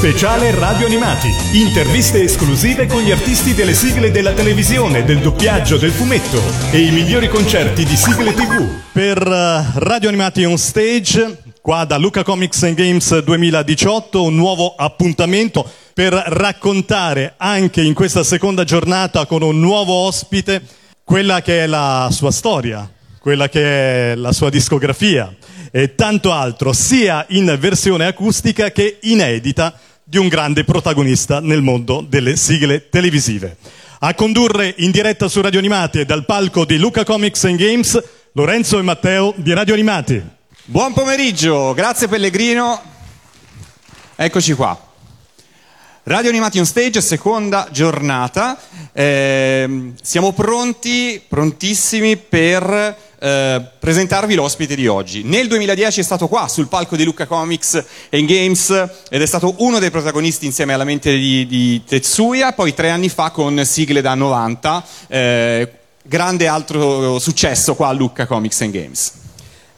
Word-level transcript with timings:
Speciale 0.00 0.54
Radio 0.54 0.86
Animati. 0.86 1.28
Interviste 1.52 2.22
esclusive 2.22 2.86
con 2.86 3.02
gli 3.02 3.10
artisti 3.10 3.52
delle 3.52 3.74
sigle 3.74 4.10
della 4.10 4.32
televisione, 4.32 5.04
del 5.04 5.18
doppiaggio, 5.18 5.76
del 5.76 5.90
fumetto 5.90 6.40
e 6.72 6.78
i 6.78 6.90
migliori 6.90 7.28
concerti 7.28 7.84
di 7.84 7.96
sigle 7.96 8.32
TV. 8.32 8.66
Per 8.92 9.18
eh, 9.18 9.72
Radio 9.74 10.08
Animati 10.08 10.42
on 10.46 10.56
Stage, 10.56 11.42
qua 11.60 11.84
da 11.84 11.98
Luca 11.98 12.22
Comics 12.22 12.62
and 12.62 12.76
Games 12.76 13.18
2018, 13.18 14.22
un 14.22 14.36
nuovo 14.36 14.74
appuntamento 14.74 15.70
per 15.92 16.14
raccontare 16.14 17.34
anche 17.36 17.82
in 17.82 17.92
questa 17.92 18.24
seconda 18.24 18.64
giornata 18.64 19.26
con 19.26 19.42
un 19.42 19.60
nuovo 19.60 19.92
ospite 19.92 20.62
quella 21.04 21.42
che 21.42 21.64
è 21.64 21.66
la 21.66 22.08
sua 22.10 22.30
storia, 22.30 22.90
quella 23.20 23.50
che 23.50 24.12
è 24.12 24.14
la 24.14 24.32
sua 24.32 24.48
discografia 24.48 25.30
e 25.70 25.94
tanto 25.94 26.32
altro, 26.32 26.72
sia 26.72 27.26
in 27.28 27.54
versione 27.60 28.06
acustica 28.06 28.70
che 28.70 28.98
inedita 29.02 29.78
di 30.10 30.18
un 30.18 30.26
grande 30.26 30.64
protagonista 30.64 31.38
nel 31.38 31.62
mondo 31.62 32.00
delle 32.00 32.34
sigle 32.34 32.88
televisive. 32.88 33.56
A 34.00 34.12
condurre 34.14 34.74
in 34.78 34.90
diretta 34.90 35.28
su 35.28 35.40
Radio 35.40 35.60
Animati 35.60 36.04
dal 36.04 36.24
palco 36.24 36.64
di 36.64 36.78
Luca 36.78 37.04
Comics 37.04 37.44
and 37.44 37.56
Games, 37.56 38.02
Lorenzo 38.32 38.80
e 38.80 38.82
Matteo 38.82 39.32
di 39.36 39.52
Radio 39.52 39.74
Animati. 39.74 40.20
Buon 40.64 40.92
pomeriggio, 40.94 41.74
grazie 41.74 42.08
Pellegrino. 42.08 42.82
Eccoci 44.16 44.52
qua. 44.54 44.76
Radio 46.02 46.30
Animati 46.30 46.58
on 46.58 46.66
Stage, 46.66 47.00
seconda 47.00 47.68
giornata. 47.70 48.58
Eh, 48.92 49.92
siamo 50.02 50.32
pronti, 50.32 51.22
prontissimi 51.28 52.16
per 52.16 53.09
eh, 53.20 53.62
presentarvi 53.78 54.34
l'ospite 54.34 54.74
di 54.74 54.86
oggi. 54.86 55.22
Nel 55.22 55.46
2010 55.46 56.00
è 56.00 56.02
stato 56.02 56.26
qua 56.26 56.48
sul 56.48 56.68
palco 56.68 56.96
di 56.96 57.04
Lucca 57.04 57.26
Comics 57.26 57.84
and 58.10 58.26
Games 58.26 58.70
ed 59.10 59.20
è 59.20 59.26
stato 59.26 59.54
uno 59.58 59.78
dei 59.78 59.90
protagonisti 59.90 60.46
insieme 60.46 60.72
alla 60.72 60.84
mente 60.84 61.14
di, 61.14 61.46
di 61.46 61.84
Tetsuya, 61.84 62.52
poi 62.52 62.74
tre 62.74 62.90
anni 62.90 63.08
fa 63.08 63.30
con 63.30 63.64
sigle 63.64 64.00
da 64.00 64.14
90. 64.14 64.84
Eh, 65.08 65.72
grande 66.02 66.46
altro 66.46 67.18
successo 67.18 67.74
qua 67.74 67.88
a 67.88 67.92
Lucca 67.92 68.26
Comics 68.26 68.60
and 68.62 68.72
Games 68.72 69.12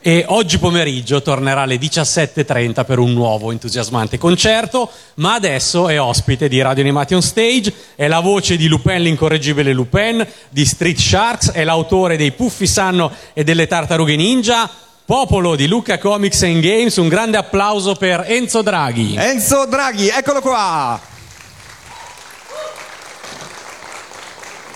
e 0.04 0.24
oggi 0.26 0.58
pomeriggio 0.58 1.22
tornerà 1.22 1.62
alle 1.62 1.76
17.30 1.76 2.84
per 2.84 2.98
un 2.98 3.12
nuovo 3.12 3.52
entusiasmante 3.52 4.18
concerto, 4.18 4.90
ma 5.14 5.34
adesso 5.34 5.88
è 5.88 6.00
ospite 6.00 6.48
di 6.48 6.60
Radio 6.60 6.82
Animation 6.82 7.22
Stage, 7.22 7.72
è 7.94 8.08
la 8.08 8.18
voce 8.18 8.56
di 8.56 8.66
Lupin 8.66 9.00
l'incorreggibile 9.00 9.72
Lupin, 9.72 10.26
di 10.48 10.66
Street 10.66 10.98
Sharks, 10.98 11.52
è 11.52 11.62
l'autore 11.62 12.16
dei 12.16 12.32
Puffi 12.32 12.66
Sanno 12.66 13.12
e 13.32 13.44
delle 13.44 13.68
Tartarughe 13.68 14.16
Ninja, 14.16 14.68
popolo 15.04 15.54
di 15.54 15.68
Luca 15.68 15.98
Comics 15.98 16.42
and 16.42 16.60
Games, 16.60 16.96
un 16.96 17.08
grande 17.08 17.36
applauso 17.36 17.94
per 17.94 18.24
Enzo 18.26 18.60
Draghi. 18.60 19.14
Enzo 19.16 19.66
Draghi, 19.66 20.08
eccolo 20.08 20.40
qua! 20.40 21.00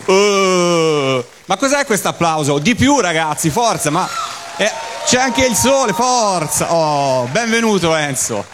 Uh, 0.04 1.24
ma 1.46 1.56
cos'è 1.56 1.84
questo 1.84 2.06
applauso? 2.06 2.60
Di 2.60 2.76
più 2.76 3.00
ragazzi, 3.00 3.50
forza, 3.50 3.90
ma... 3.90 4.25
C'è 5.06 5.20
anche 5.20 5.46
il 5.46 5.54
sole, 5.54 5.92
forza! 5.92 6.74
Oh, 6.74 7.28
benvenuto 7.30 7.94
Enzo. 7.94 8.44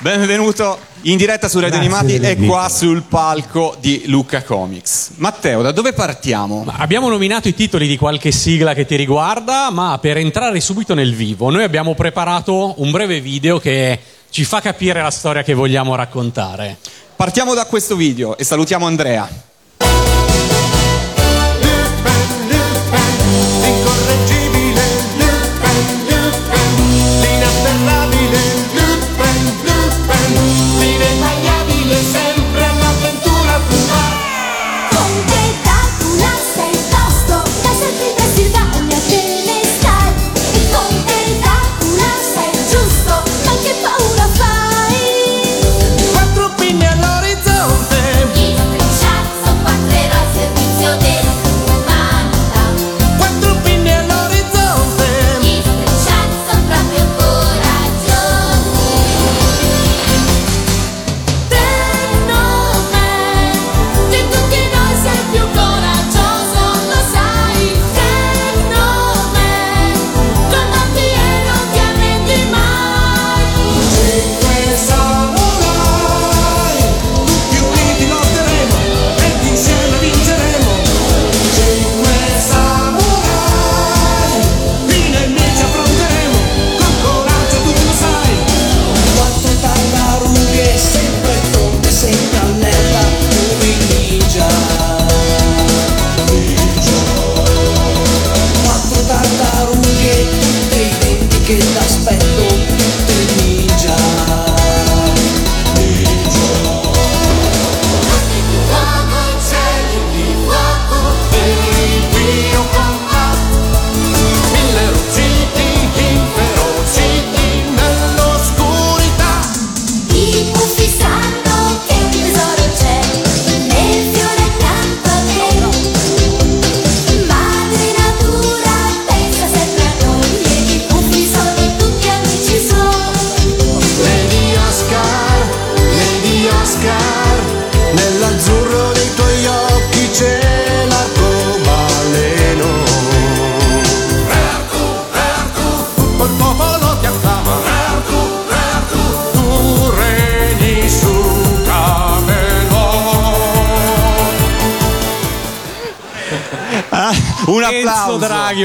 Benvenuto 0.00 0.76
in 1.02 1.16
diretta 1.16 1.48
su 1.48 1.60
Radio 1.60 1.78
Animati 1.78 2.16
e 2.16 2.34
qua 2.34 2.68
sul 2.68 3.02
palco 3.02 3.76
di 3.78 4.02
Luca 4.06 4.42
Comics. 4.42 5.12
Matteo, 5.18 5.62
da 5.62 5.70
dove 5.70 5.92
partiamo? 5.92 6.64
Abbiamo 6.66 7.08
nominato 7.08 7.46
i 7.46 7.54
titoli 7.54 7.86
di 7.86 7.96
qualche 7.96 8.32
sigla 8.32 8.74
che 8.74 8.86
ti 8.86 8.96
riguarda, 8.96 9.70
ma 9.70 9.96
per 9.98 10.16
entrare 10.16 10.58
subito 10.58 10.94
nel 10.94 11.14
vivo, 11.14 11.48
noi 11.48 11.62
abbiamo 11.62 11.94
preparato 11.94 12.74
un 12.78 12.90
breve 12.90 13.20
video 13.20 13.60
che 13.60 13.96
ci 14.30 14.42
fa 14.42 14.60
capire 14.60 15.00
la 15.00 15.12
storia 15.12 15.44
che 15.44 15.54
vogliamo 15.54 15.94
raccontare. 15.94 16.76
Partiamo 17.14 17.54
da 17.54 17.66
questo 17.66 17.94
video 17.94 18.36
e 18.36 18.42
salutiamo 18.42 18.84
Andrea. 18.84 19.30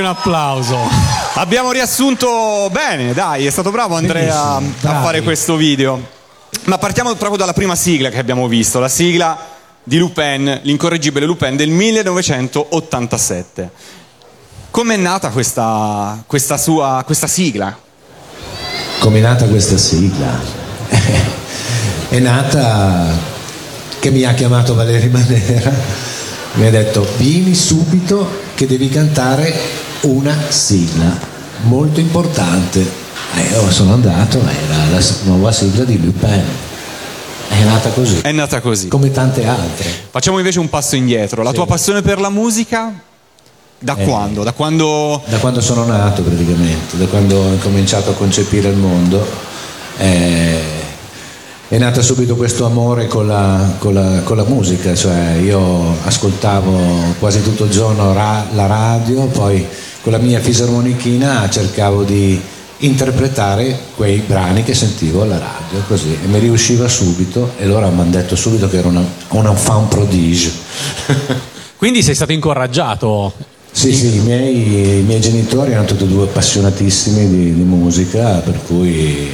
Applauso. 0.09 0.77
Abbiamo 1.35 1.71
riassunto 1.71 2.69
bene, 2.71 3.13
dai, 3.13 3.45
è 3.45 3.49
stato 3.49 3.71
bravo 3.71 3.95
Andrea 3.95 4.55
a 4.55 5.01
fare 5.01 5.21
questo 5.21 5.55
video. 5.55 6.17
Ma 6.65 6.77
partiamo 6.77 7.13
proprio 7.15 7.37
dalla 7.37 7.53
prima 7.53 7.75
sigla 7.75 8.09
che 8.09 8.19
abbiamo 8.19 8.47
visto, 8.47 8.79
la 8.79 8.89
sigla 8.89 9.37
di 9.83 9.97
Lupin, 9.97 10.59
l'incorreggibile 10.63 11.25
Lupin 11.25 11.55
del 11.55 11.69
1987. 11.69 13.71
Com'è 14.71 14.97
nata 14.97 15.29
questa, 15.29 16.21
questa 16.27 16.57
sua 16.57 17.01
questa 17.05 17.27
sigla? 17.27 17.77
Com'è 18.99 19.19
nata 19.19 19.45
questa 19.45 19.77
sigla? 19.77 20.39
è 22.09 22.19
nata 22.19 23.07
che 23.99 24.11
mi 24.11 24.23
ha 24.23 24.33
chiamato 24.33 24.75
Valerio 24.75 25.11
Manera, 25.11 25.71
mi 26.53 26.67
ha 26.67 26.69
detto 26.69 27.07
vieni 27.17 27.55
subito 27.55 28.41
che 28.55 28.67
devi 28.67 28.89
cantare 28.89 29.87
una 30.01 30.35
sigla 30.49 31.17
molto 31.63 31.99
importante. 31.99 32.79
Eh, 33.35 33.41
io 33.51 33.69
sono 33.71 33.93
andato, 33.93 34.39
era 34.39 34.89
la 34.91 34.99
nuova 35.23 35.51
sigla 35.51 35.83
di 35.83 35.99
Lupin. 36.03 36.43
È 37.49 37.63
nata 37.63 37.89
così. 37.89 38.19
È 38.21 38.31
nata 38.31 38.61
così. 38.61 38.87
Come 38.87 39.11
tante 39.11 39.45
altre. 39.45 39.89
Facciamo 40.09 40.37
invece 40.37 40.59
un 40.59 40.69
passo 40.69 40.95
indietro. 40.95 41.43
La 41.43 41.49
Sì. 41.49 41.55
tua 41.55 41.65
passione 41.65 42.01
per 42.01 42.19
la 42.19 42.29
musica? 42.29 42.93
Da 43.81 43.95
Eh. 43.97 44.03
quando? 44.05 44.43
Da 44.43 44.51
quando... 44.53 45.21
Da 45.25 45.37
quando 45.37 45.61
sono 45.61 45.85
nato 45.85 46.21
praticamente, 46.21 46.97
da 46.97 47.05
quando 47.05 47.37
ho 47.37 47.57
cominciato 47.57 48.11
a 48.11 48.13
concepire 48.13 48.69
il 48.69 48.75
mondo, 48.77 49.25
eh, 49.97 50.59
è 51.69 51.77
nata 51.77 52.01
subito 52.01 52.35
questo 52.35 52.65
amore 52.65 53.07
con 53.07 53.27
la, 53.27 53.73
con 53.77 53.93
la- 53.93 54.21
con 54.23 54.35
la 54.37 54.43
musica, 54.43 54.93
cioè 54.95 55.35
io 55.41 55.95
ascoltavo 56.03 57.15
quasi 57.19 57.41
tutto 57.41 57.65
il 57.65 57.69
giorno 57.71 58.11
ra- 58.13 58.45
la 58.53 58.65
radio, 58.65 59.25
poi 59.27 59.65
con 60.01 60.11
la 60.11 60.17
mia 60.17 60.39
fisarmonichina 60.39 61.49
cercavo 61.49 62.03
di 62.03 62.39
interpretare 62.79 63.77
quei 63.95 64.19
brani 64.25 64.63
che 64.63 64.73
sentivo 64.73 65.23
alla 65.23 65.37
radio, 65.37 65.83
così, 65.87 66.17
e 66.23 66.27
mi 66.27 66.39
riusciva 66.39 66.87
subito 66.87 67.51
e 67.57 67.65
loro 67.65 67.89
mi 67.89 67.99
hanno 67.99 68.11
detto 68.11 68.35
subito 68.35 68.69
che 68.69 68.77
ero 68.77 68.87
una, 68.87 69.03
una 69.29 69.53
fan 69.53 69.87
prodige. 69.87 70.51
Quindi 71.75 72.03
sei 72.03 72.15
stato 72.15 72.31
incoraggiato. 72.31 73.33
Sì, 73.71 73.93
sì, 73.93 74.15
i 74.15 74.19
miei, 74.19 74.99
i 74.99 75.03
miei 75.03 75.21
genitori 75.21 75.71
erano 75.71 75.85
tutti 75.85 76.03
e 76.03 76.07
due 76.07 76.23
appassionatissimi 76.23 77.29
di, 77.29 77.53
di 77.53 77.61
musica, 77.61 78.39
per 78.39 78.59
cui 78.65 79.29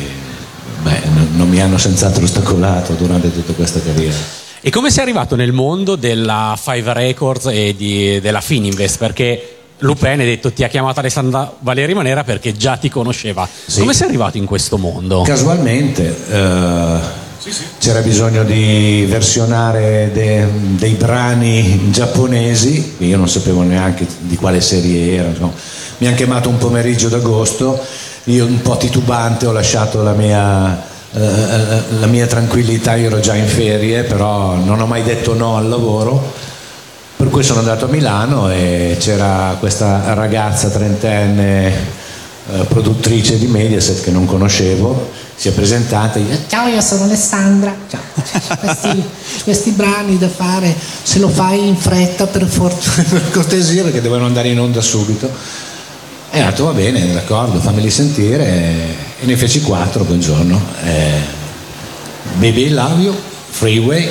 beh, 0.82 1.02
non, 1.14 1.30
non 1.36 1.50
mi 1.50 1.62
hanno 1.62 1.78
senz'altro 1.78 2.24
ostacolato 2.24 2.94
durante 2.94 3.32
tutta 3.32 3.54
questa 3.54 3.80
carriera. 3.82 4.16
E 4.62 4.70
come 4.72 4.90
sei 4.90 5.04
arrivato 5.04 5.36
nel 5.36 5.52
mondo 5.52 5.96
della 5.96 6.58
Five 6.60 6.94
Records 6.94 7.46
e 7.48 7.76
di- 7.78 8.20
della 8.20 8.42
Fininvest? 8.42 8.98
Perché 8.98 9.56
Lupin, 9.80 10.19
hai 10.19 10.25
detto, 10.25 10.54
ti 10.54 10.63
ha 10.63 10.68
chiamato 10.69 11.00
Alessandra 11.01 11.54
Valeri 11.60 11.94
Manera 11.94 12.24
perché 12.24 12.54
già 12.54 12.77
ti 12.77 12.89
conosceva. 12.89 13.48
Sì. 13.66 13.80
Come 13.80 13.94
sei 13.94 14.07
arrivato 14.07 14.38
in 14.38 14.45
questo 14.45 14.77
mondo? 14.77 15.22
Casualmente 15.24 16.16
eh, 16.30 17.00
c'era 17.80 18.00
bisogno 18.00 18.44
di 18.44 19.06
versionare 19.07 20.12
de- 20.13 20.48
dei 20.77 20.94
brani 20.94 21.92
giapponesi, 21.92 22.95
io 23.00 23.18
non 23.18 23.27
sapevo 23.27 23.63
neanche 23.63 24.07
di 24.19 24.36
quale 24.38 24.62
serie 24.62 25.16
era, 25.18 25.27
insomma. 25.27 25.51
mi 25.98 26.07
hanno 26.07 26.16
chiamato 26.16 26.48
un 26.50 26.57
pomeriggio 26.57 27.10
d'agosto, 27.10 27.80
io 28.25 28.45
un 28.45 28.62
po' 28.62 28.77
titubante 28.77 29.45
ho 29.45 29.51
lasciato 29.51 30.01
la 30.01 30.13
mia, 30.13 30.83
eh, 31.13 31.81
la 32.00 32.07
mia 32.07 32.27
tranquillità, 32.27 32.95
io 32.95 33.07
ero 33.07 33.19
già 33.19 33.36
in 33.36 33.48
ferie, 33.48 34.04
però 34.04 34.56
non 34.56 34.80
ho 34.80 34.86
mai 34.86 35.04
detto 35.04 35.33
no 35.33 35.57
al 35.57 35.68
lavoro. 35.68 36.33
Cui 37.36 37.44
sono 37.44 37.60
andato 37.60 37.84
a 37.84 37.88
Milano 37.90 38.50
e 38.50 38.96
c'era 38.98 39.58
questa 39.60 40.14
ragazza 40.14 40.70
trentenne 40.70 41.68
eh, 41.68 42.64
produttrice 42.64 43.38
di 43.38 43.48
Mediaset 43.48 44.02
che 44.02 44.10
non 44.10 44.26
conoscevo, 44.26 45.12
si 45.36 45.50
è 45.50 45.52
presentata 45.52 46.18
e 46.18 46.24
dice 46.24 46.46
Ciao, 46.48 46.68
io 46.70 46.80
sono 46.80 47.04
Alessandra. 47.04 47.76
Ciao. 47.90 48.00
Questi, 48.58 49.04
questi 49.44 49.72
brani 49.72 50.18
da 50.18 50.30
fare, 50.30 50.74
se 51.04 51.20
lo 51.20 51.28
fai 51.28 51.68
in 51.68 51.76
fretta 51.76 52.26
per 52.26 52.46
fortuna. 52.46 53.04
per 53.12 53.30
cortesia 53.32 53.84
perché 53.84 54.00
dovevano 54.00 54.28
andare 54.28 54.48
in 54.48 54.58
onda 54.62 54.80
subito. 54.80 55.30
E 56.32 56.42
ho 56.42 56.46
detto 56.46 56.64
va 56.64 56.72
bene, 56.72 57.12
d'accordo, 57.12 57.60
fammeli 57.60 57.90
sentire 57.90 58.46
e 59.20 59.26
ne 59.26 59.36
feci 59.36 59.60
quattro 59.60 60.06
quel 60.06 60.20
giorno. 60.20 60.58
Eh, 60.86 61.20
Baby 62.36 62.70
Love 62.70 63.02
You, 63.02 63.14
Freeway, 63.50 64.10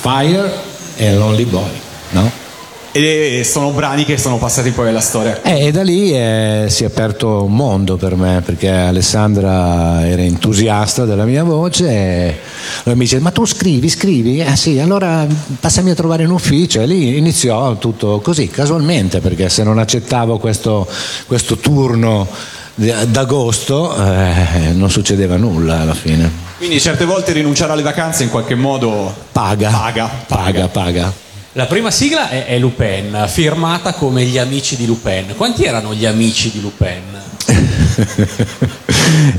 Fire 0.00 0.50
e 0.96 1.14
Lonely 1.14 1.44
Boy. 1.44 1.86
No? 2.10 2.46
E 2.90 3.42
sono 3.44 3.70
brani 3.70 4.04
che 4.04 4.16
sono 4.16 4.38
passati 4.38 4.70
poi 4.70 4.88
alla 4.88 5.00
storia. 5.00 5.42
Eh, 5.42 5.66
e 5.66 5.70
da 5.70 5.82
lì 5.82 6.10
eh, 6.12 6.66
si 6.68 6.84
è 6.84 6.86
aperto 6.86 7.44
un 7.44 7.54
mondo 7.54 7.96
per 7.96 8.16
me 8.16 8.42
perché 8.44 8.70
Alessandra 8.70 10.08
era 10.08 10.22
entusiasta 10.22 11.04
della 11.04 11.24
mia 11.24 11.44
voce 11.44 11.86
e 11.86 12.38
allora 12.78 12.98
mi 12.98 13.04
dice 13.04 13.20
ma 13.20 13.30
tu 13.30 13.44
scrivi, 13.44 13.88
scrivi? 13.90 14.40
Ah 14.40 14.56
sì, 14.56 14.78
allora 14.78 15.26
passami 15.60 15.90
a 15.90 15.94
trovare 15.94 16.22
in 16.22 16.30
ufficio 16.30 16.80
e 16.80 16.86
lì 16.86 17.18
iniziò 17.18 17.76
tutto 17.76 18.20
così, 18.20 18.48
casualmente 18.48 19.20
perché 19.20 19.50
se 19.50 19.62
non 19.62 19.78
accettavo 19.78 20.38
questo, 20.38 20.88
questo 21.26 21.58
turno 21.58 22.26
d'agosto 22.74 23.94
eh, 23.96 24.72
non 24.72 24.90
succedeva 24.90 25.36
nulla 25.36 25.80
alla 25.80 25.94
fine. 25.94 26.30
Quindi 26.56 26.80
certe 26.80 27.04
volte 27.04 27.32
rinunciare 27.32 27.72
alle 27.72 27.82
vacanze 27.82 28.22
in 28.22 28.30
qualche 28.30 28.54
modo 28.54 29.14
Paga, 29.30 29.70
Paga, 29.70 30.10
paga, 30.26 30.68
paga. 30.68 31.26
La 31.58 31.66
prima 31.66 31.90
sigla 31.90 32.28
è, 32.28 32.46
è 32.46 32.56
Lupin, 32.56 33.24
firmata 33.26 33.92
come 33.92 34.22
Gli 34.22 34.38
amici 34.38 34.76
di 34.76 34.86
Lupin. 34.86 35.34
Quanti 35.36 35.64
erano 35.64 35.92
gli 35.92 36.06
amici 36.06 36.52
di 36.52 36.60
Lupin? 36.60 37.02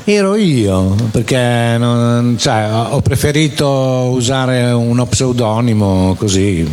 Ero 0.04 0.36
io, 0.36 0.96
perché 1.12 1.75
non- 1.80 2.36
cioè, 2.38 2.69
ho 2.72 3.01
preferito 3.01 3.68
usare 4.13 4.69
uno 4.72 5.06
pseudonimo 5.07 6.16
così. 6.18 6.68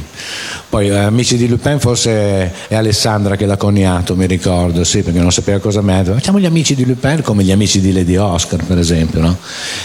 Poi 0.69 0.89
eh, 0.89 0.97
Amici 0.99 1.37
di 1.39 1.49
Lupin 1.49 1.79
forse 1.81 2.53
è 2.69 2.75
Alessandra 2.75 3.37
che 3.37 3.47
l'ha 3.47 3.57
coniato, 3.57 4.15
mi 4.15 4.27
ricordo, 4.27 4.85
sì, 4.85 5.03
perché 5.03 5.21
non 5.21 5.33
sapeva 5.33 5.59
cosa 5.59 5.81
mettere. 5.81 6.15
Facciamo 6.15 6.39
gli 6.39 6.45
amici 6.45 6.75
di 6.75 6.85
Lupin 6.85 7.23
come 7.23 7.45
gli 7.45 7.51
amici 7.51 7.81
di 7.81 7.93
Lady 7.93 8.17
Oscar, 8.17 8.63
per 8.63 8.79
esempio. 8.79 9.21
no? 9.21 9.37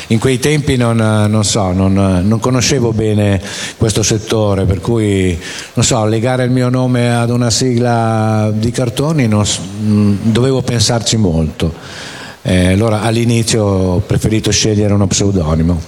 In 0.07 0.19
quei 0.19 0.39
tempi 0.39 0.75
non, 0.75 0.99
eh, 0.99 1.27
non 1.27 1.45
so, 1.45 1.71
non, 1.71 1.97
eh, 1.97 2.21
non 2.21 2.39
conoscevo 2.39 2.91
bene 2.91 3.39
questo 3.77 4.03
settore, 4.03 4.65
per 4.65 4.81
cui 4.81 5.37
non 5.75 5.85
so, 5.85 6.05
legare 6.05 6.43
il 6.43 6.51
mio 6.51 6.67
nome 6.67 7.13
ad 7.15 7.29
una 7.29 7.49
sigla 7.49 8.51
di 8.53 8.71
cartoni 8.71 9.27
non 9.27 9.45
mh, 9.45 10.31
dovevo 10.31 10.61
pensarci 10.61 11.15
molto. 11.15 12.10
Eh, 12.51 12.73
allora 12.73 12.99
all'inizio 12.99 13.63
ho 13.63 13.99
preferito 13.99 14.51
scegliere 14.51 14.91
uno 14.91 15.07
pseudonimo. 15.07 15.81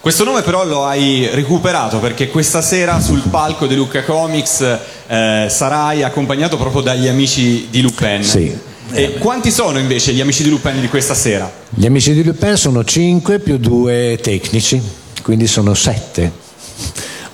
Questo 0.00 0.24
nome 0.24 0.40
però 0.40 0.64
lo 0.64 0.86
hai 0.86 1.28
recuperato 1.30 1.98
perché 1.98 2.28
questa 2.28 2.62
sera 2.62 3.00
sul 3.00 3.20
palco 3.28 3.66
di 3.66 3.74
Lucca 3.74 4.02
Comics 4.02 4.78
eh, 5.08 5.46
sarai 5.50 6.04
accompagnato 6.04 6.56
proprio 6.56 6.80
dagli 6.80 7.06
amici 7.06 7.66
di 7.68 7.82
Lupin. 7.82 8.22
Sì. 8.22 8.50
E 8.92 9.14
quanti 9.18 9.50
sono 9.50 9.78
invece 9.78 10.12
gli 10.12 10.22
amici 10.22 10.42
di 10.42 10.48
Lupin 10.48 10.80
di 10.80 10.88
questa 10.88 11.12
sera? 11.12 11.52
Gli 11.68 11.84
amici 11.84 12.14
di 12.14 12.24
Lupin 12.24 12.56
sono 12.56 12.82
5 12.82 13.38
più 13.40 13.58
2 13.58 14.18
tecnici, 14.22 14.80
quindi 15.22 15.46
sono 15.46 15.74
7. 15.74 16.32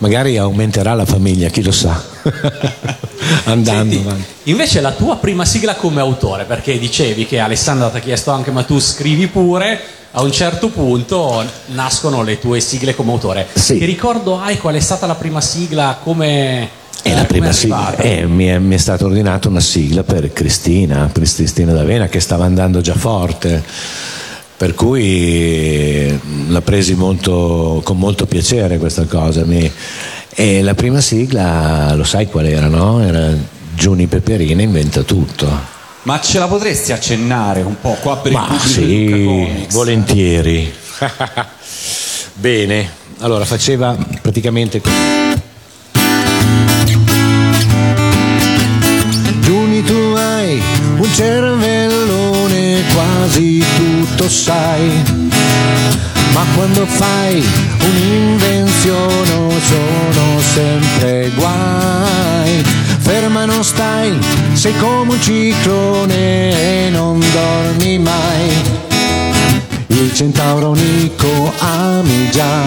Magari 0.02 0.36
aumenterà 0.36 0.94
la 0.94 1.04
famiglia, 1.04 1.48
chi 1.48 1.62
lo 1.62 1.70
sa. 1.70 2.02
Andando 3.44 3.92
Senti, 3.92 4.08
avanti. 4.08 4.24
invece 4.50 4.80
la 4.80 4.90
tua 4.90 5.14
prima 5.14 5.44
sigla 5.44 5.76
come 5.76 6.00
autore, 6.00 6.42
perché 6.42 6.76
dicevi 6.76 7.24
che 7.24 7.38
Alessandra 7.38 7.88
ti 7.88 7.98
ha 7.98 8.00
chiesto 8.00 8.32
anche 8.32 8.50
ma 8.50 8.64
tu 8.64 8.80
scrivi 8.80 9.28
pure, 9.28 9.80
a 10.10 10.22
un 10.22 10.32
certo 10.32 10.70
punto 10.70 11.44
nascono 11.66 12.24
le 12.24 12.40
tue 12.40 12.58
sigle 12.58 12.96
come 12.96 13.12
autore. 13.12 13.46
Sì. 13.54 13.78
Che 13.78 13.84
ricordo 13.84 14.40
hai 14.40 14.58
qual 14.58 14.74
è 14.74 14.80
stata 14.80 15.06
la 15.06 15.14
prima 15.14 15.40
sigla 15.40 15.96
come... 16.02 16.68
Eh, 17.04 17.10
la 17.10 17.14
come 17.14 17.26
prima 17.26 17.48
è 17.48 17.52
sigla, 17.52 17.94
eh, 17.94 18.26
mi, 18.26 18.46
è, 18.46 18.58
mi 18.58 18.74
è 18.74 18.78
stata 18.78 19.04
ordinata 19.04 19.46
una 19.46 19.60
sigla 19.60 20.02
per 20.02 20.32
Cristina, 20.32 21.08
Cristina 21.12 21.72
D'Avena 21.72 22.08
che 22.08 22.18
stava 22.18 22.44
andando 22.44 22.80
già 22.80 22.94
forte, 22.94 23.62
per 24.62 24.76
cui 24.76 26.06
mm, 26.24 26.52
l'ha 26.52 26.60
presi 26.60 26.94
molto, 26.94 27.80
con 27.82 27.98
molto 27.98 28.26
piacere 28.26 28.78
questa 28.78 29.06
cosa. 29.06 29.44
Mi- 29.44 29.68
e 30.36 30.62
la 30.62 30.74
prima 30.74 31.00
sigla, 31.00 31.92
lo 31.96 32.04
sai 32.04 32.28
qual 32.28 32.46
era, 32.46 32.68
no? 32.68 33.02
Era 33.02 33.34
Giuni 33.74 34.06
Peperina 34.06 34.62
inventa 34.62 35.02
tutto. 35.02 35.50
Ma 36.02 36.20
ce 36.20 36.38
la 36.38 36.46
potresti 36.46 36.92
accennare 36.92 37.62
un 37.62 37.74
po' 37.80 37.96
qua 38.00 38.18
per 38.18 38.30
il 38.30 38.38
Ma 38.38 38.46
Lucca 38.50 38.64
sì, 38.64 39.66
volentieri. 39.72 40.72
Bene, 42.34 42.88
allora 43.18 43.44
faceva 43.44 43.96
praticamente 44.20 44.80
così. 44.80 44.94
Giuni 49.40 49.82
tu 49.82 50.14
hai 50.14 50.62
un 50.98 51.10
cervellone, 52.42 52.82
quasi 52.92 53.64
tutto 53.76 54.28
sai. 54.28 55.02
Ma 56.32 56.44
quando 56.54 56.86
fai 56.86 57.44
un'invenzione 57.80 59.60
sono 59.60 60.40
sempre 60.40 61.30
guai. 61.34 62.64
Ferma 62.98 63.44
non 63.44 63.62
stai, 63.62 64.16
sei 64.52 64.76
come 64.78 65.12
un 65.12 65.20
ciclone 65.20 66.86
e 66.86 66.90
non 66.90 67.20
dormi 67.32 67.98
mai. 67.98 68.80
Il 69.88 70.14
centauro 70.14 70.72
Nico 70.72 71.52
ami 71.58 72.30
già, 72.30 72.62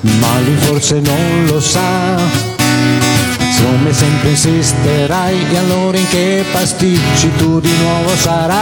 ma 0.00 0.40
lui 0.44 0.56
forse 0.56 1.00
non 1.00 1.44
lo 1.46 1.60
sa. 1.60 2.48
Mi 3.82 3.92
sempre 3.94 4.30
insisterai, 4.30 5.46
e 5.50 5.56
allora 5.56 5.96
in 5.96 6.08
che 6.08 6.44
pasticci 6.52 7.32
tu 7.38 7.60
di 7.60 7.72
nuovo 7.78 8.14
sarai? 8.16 8.60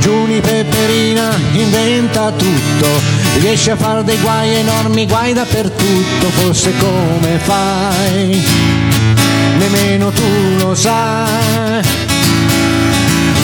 Giuni 0.00 0.40
Peperina 0.40 1.30
inventa 1.52 2.30
tutto, 2.32 2.88
riesce 3.40 3.70
a 3.70 3.76
fare 3.76 4.04
dei 4.04 4.18
guai 4.18 4.56
enormi, 4.56 5.06
guai 5.06 5.32
dappertutto, 5.32 6.28
forse 6.30 6.72
come 6.78 7.38
fai? 7.38 8.44
Nemmeno 9.58 10.10
tu 10.10 10.56
lo 10.58 10.74
sai. 10.74 12.07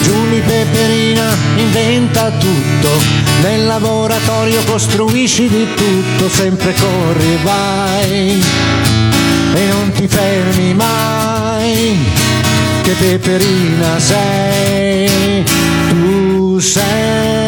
Giuni 0.05 0.39
Peperina 0.41 1.35
inventa 1.55 2.29
tutto, 2.29 2.89
nel 3.41 3.65
laboratorio 3.65 4.63
costruisci 4.65 5.49
di 5.49 5.67
tutto, 5.73 6.29
sempre 6.29 6.75
corri 6.75 7.33
e 7.33 7.37
vai 7.41 8.43
e 9.55 9.65
non 9.67 9.91
ti 9.93 10.07
fermi 10.07 10.75
mai, 10.75 11.97
che 12.83 12.91
Peperina 12.91 13.99
sei, 13.99 15.43
tu 15.89 16.59
sei. 16.59 17.44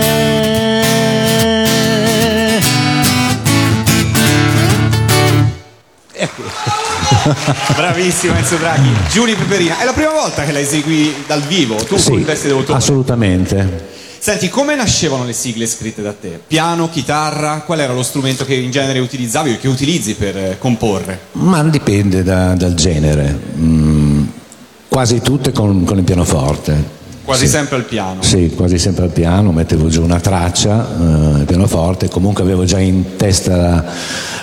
Bravissimo 7.75 8.36
Enzo 8.36 8.55
Draghi. 8.57 8.89
Giuni 9.12 9.36
Peperina, 9.36 9.79
è 9.79 9.86
la 9.86 9.93
prima 9.93 10.12
volta 10.12 10.43
che 10.43 10.51
la 10.51 10.60
esegui 10.60 11.13
dal 11.25 11.41
vivo, 11.41 11.75
tu 11.75 11.98
Sì, 11.98 12.10
con 12.12 12.24
veste 12.24 12.48
d'autore. 12.48 12.77
assolutamente. 12.77 13.96
Senti, 14.19 14.50
come 14.50 14.75
nascevano 14.75 15.25
le 15.25 15.34
sigle 15.34 15.67
scritte 15.67 16.01
da 16.01 16.13
te? 16.13 16.39
Piano, 16.46 16.89
chitarra? 16.89 17.62
Qual 17.65 17.79
era 17.79 17.93
lo 17.93 18.01
strumento 18.03 18.46
che 18.46 18.55
in 18.55 18.72
genere 18.72 19.00
utilizzavi 19.00 19.51
o 19.53 19.57
che 19.60 19.67
utilizzi 19.67 20.15
per 20.15 20.36
eh, 20.38 20.55
comporre? 20.60 21.19
Ma 21.34 21.63
dipende 21.63 22.24
da- 22.24 22.55
dal 22.55 22.74
genere. 22.74 23.39
Mm, 23.57 24.24
quasi 24.88 25.22
tutte 25.22 25.51
con, 25.51 25.84
con 25.86 25.98
il 25.98 26.03
pianoforte. 26.03 26.96
Quasi 27.27 27.46
Sì. 27.46 27.51
sempre 27.51 27.75
al 27.75 27.84
piano. 27.84 28.22
Sì, 28.22 28.53
quasi 28.55 28.79
sempre 28.79 29.03
al 29.03 29.12
piano, 29.12 29.51
mettevo 29.51 29.89
giù 29.89 30.01
una 30.01 30.22
traccia, 30.22 31.41
eh, 31.41 31.43
pianoforte, 31.43 32.07
comunque 32.07 32.41
avevo 32.41 32.63
già 32.63 32.79
in 32.79 33.17
testa 33.17 33.84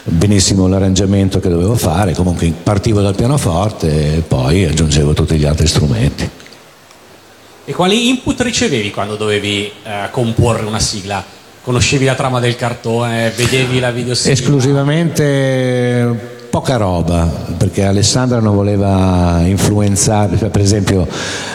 benissimo 0.04 0.68
l'arrangiamento 0.68 1.40
che 1.40 1.48
dovevo 1.48 1.76
fare, 1.76 2.12
comunque 2.12 2.52
partivo 2.62 3.00
dal 3.00 3.14
pianoforte 3.14 4.16
e 4.16 4.20
poi 4.20 4.66
aggiungevo 4.66 5.14
tutti 5.14 5.34
gli 5.36 5.46
altri 5.46 5.66
strumenti. 5.66 6.28
E 7.64 7.72
quali 7.72 8.10
input 8.10 8.38
ricevevi 8.42 8.90
quando 8.90 9.16
dovevi 9.16 9.72
eh, 9.82 10.08
comporre 10.10 10.66
una 10.66 10.78
sigla? 10.78 11.24
Conoscevi 11.62 12.04
la 12.04 12.14
trama 12.14 12.38
del 12.38 12.54
cartone, 12.54 13.32
vedevi 13.34 13.80
la 13.80 13.92
videosigla? 13.92 14.32
Esclusivamente 14.32 16.33
poca 16.54 16.76
roba, 16.76 17.28
perché 17.56 17.84
Alessandra 17.84 18.38
non 18.38 18.54
voleva 18.54 19.40
influenzare, 19.44 20.38
cioè, 20.38 20.50
per 20.50 20.60
esempio 20.60 21.04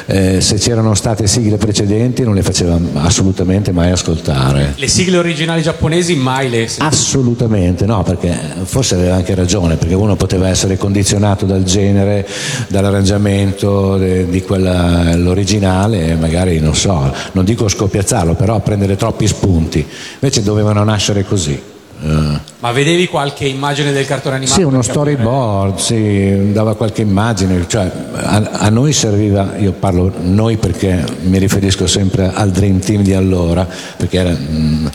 eh, 0.07 0.41
se 0.41 0.57
c'erano 0.57 0.93
state 0.93 1.25
sigle 1.25 1.55
precedenti 1.55 2.21
non 2.23 2.35
le 2.35 2.41
faceva 2.41 2.77
assolutamente 2.95 3.71
mai 3.71 3.91
ascoltare. 3.91 4.73
Le 4.75 4.87
sigle 4.89 5.15
originali 5.15 5.61
giapponesi 5.61 6.15
mai 6.17 6.49
le? 6.49 6.69
Assolutamente 6.79 7.85
no, 7.85 8.03
perché 8.03 8.37
forse 8.63 8.95
aveva 8.95 9.15
anche 9.15 9.33
ragione, 9.35 9.77
perché 9.77 9.93
uno 9.93 10.17
poteva 10.17 10.49
essere 10.49 10.77
condizionato 10.77 11.45
dal 11.45 11.63
genere, 11.63 12.27
dall'arrangiamento 12.67 13.95
de- 13.95 14.29
di 14.29 14.41
quella 14.41 15.15
l'originale 15.15 16.17
magari 16.17 16.59
non 16.59 16.75
so, 16.75 17.09
non 17.31 17.45
dico 17.45 17.69
scoppiazzarlo, 17.69 18.33
però 18.33 18.59
prendere 18.59 18.97
troppi 18.97 19.27
spunti. 19.27 19.87
Invece 20.15 20.43
dovevano 20.43 20.83
nascere 20.83 21.23
così. 21.23 21.77
Eh, 22.01 22.39
Ma 22.59 22.71
vedevi 22.71 23.07
qualche 23.07 23.45
immagine 23.45 23.91
del 23.91 24.05
cartone 24.05 24.35
animato? 24.37 24.57
sì, 24.59 24.65
uno 24.65 24.81
storyboard, 24.81 25.77
sì, 25.79 26.51
dava 26.53 26.75
qualche 26.75 27.01
immagine, 27.01 27.65
cioè, 27.67 27.91
a, 28.13 28.49
a 28.53 28.69
noi 28.69 28.93
serviva, 28.93 29.55
io 29.57 29.73
parlo 29.73 30.11
noi 30.21 30.55
perché 30.57 31.03
mi 31.23 31.37
riferisco 31.39 31.87
sempre 31.87 32.31
al 32.33 32.51
Dream 32.51 32.79
Team 32.79 33.01
di 33.01 33.13
allora, 33.13 33.67
perché 33.97 34.17
era, 34.17 34.29
mh, 34.29 34.91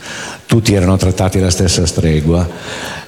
tutti 0.47 0.73
erano 0.73 0.97
trattati 0.97 1.37
alla 1.37 1.49
stessa 1.51 1.85
stregua. 1.85 2.47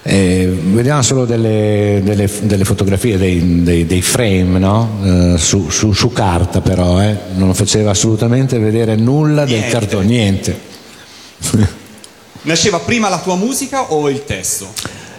E 0.04 0.48
vediamo 0.48 1.02
solo 1.02 1.26
delle, 1.26 2.02
delle- 2.04 2.30
delle 2.44 2.64
fotografie, 2.66 3.18
dei, 3.18 3.64
dei- 3.64 3.86
dei 3.86 4.02
frame, 4.02 4.58
no? 4.60 4.90
Eh, 5.04 5.38
su, 5.38 5.70
su- 5.70 5.92
su 5.92 6.14
carta 6.14 6.62
però, 6.62 7.02
eh. 7.02 7.16
non 7.36 7.54
faceva 7.54 7.92
assolutamente 7.92 8.58
vedere 8.60 8.96
nulla 8.96 9.44
del 9.44 9.58
Niente. 9.58 9.70
cartone, 9.72 10.06
niente. 10.06 10.60
Nasceva 12.48 12.80
prima 12.80 13.10
la 13.10 13.20
tua 13.20 13.36
musica 13.36 13.92
o 13.92 14.10
il 14.10 14.24
testo? 14.24 14.68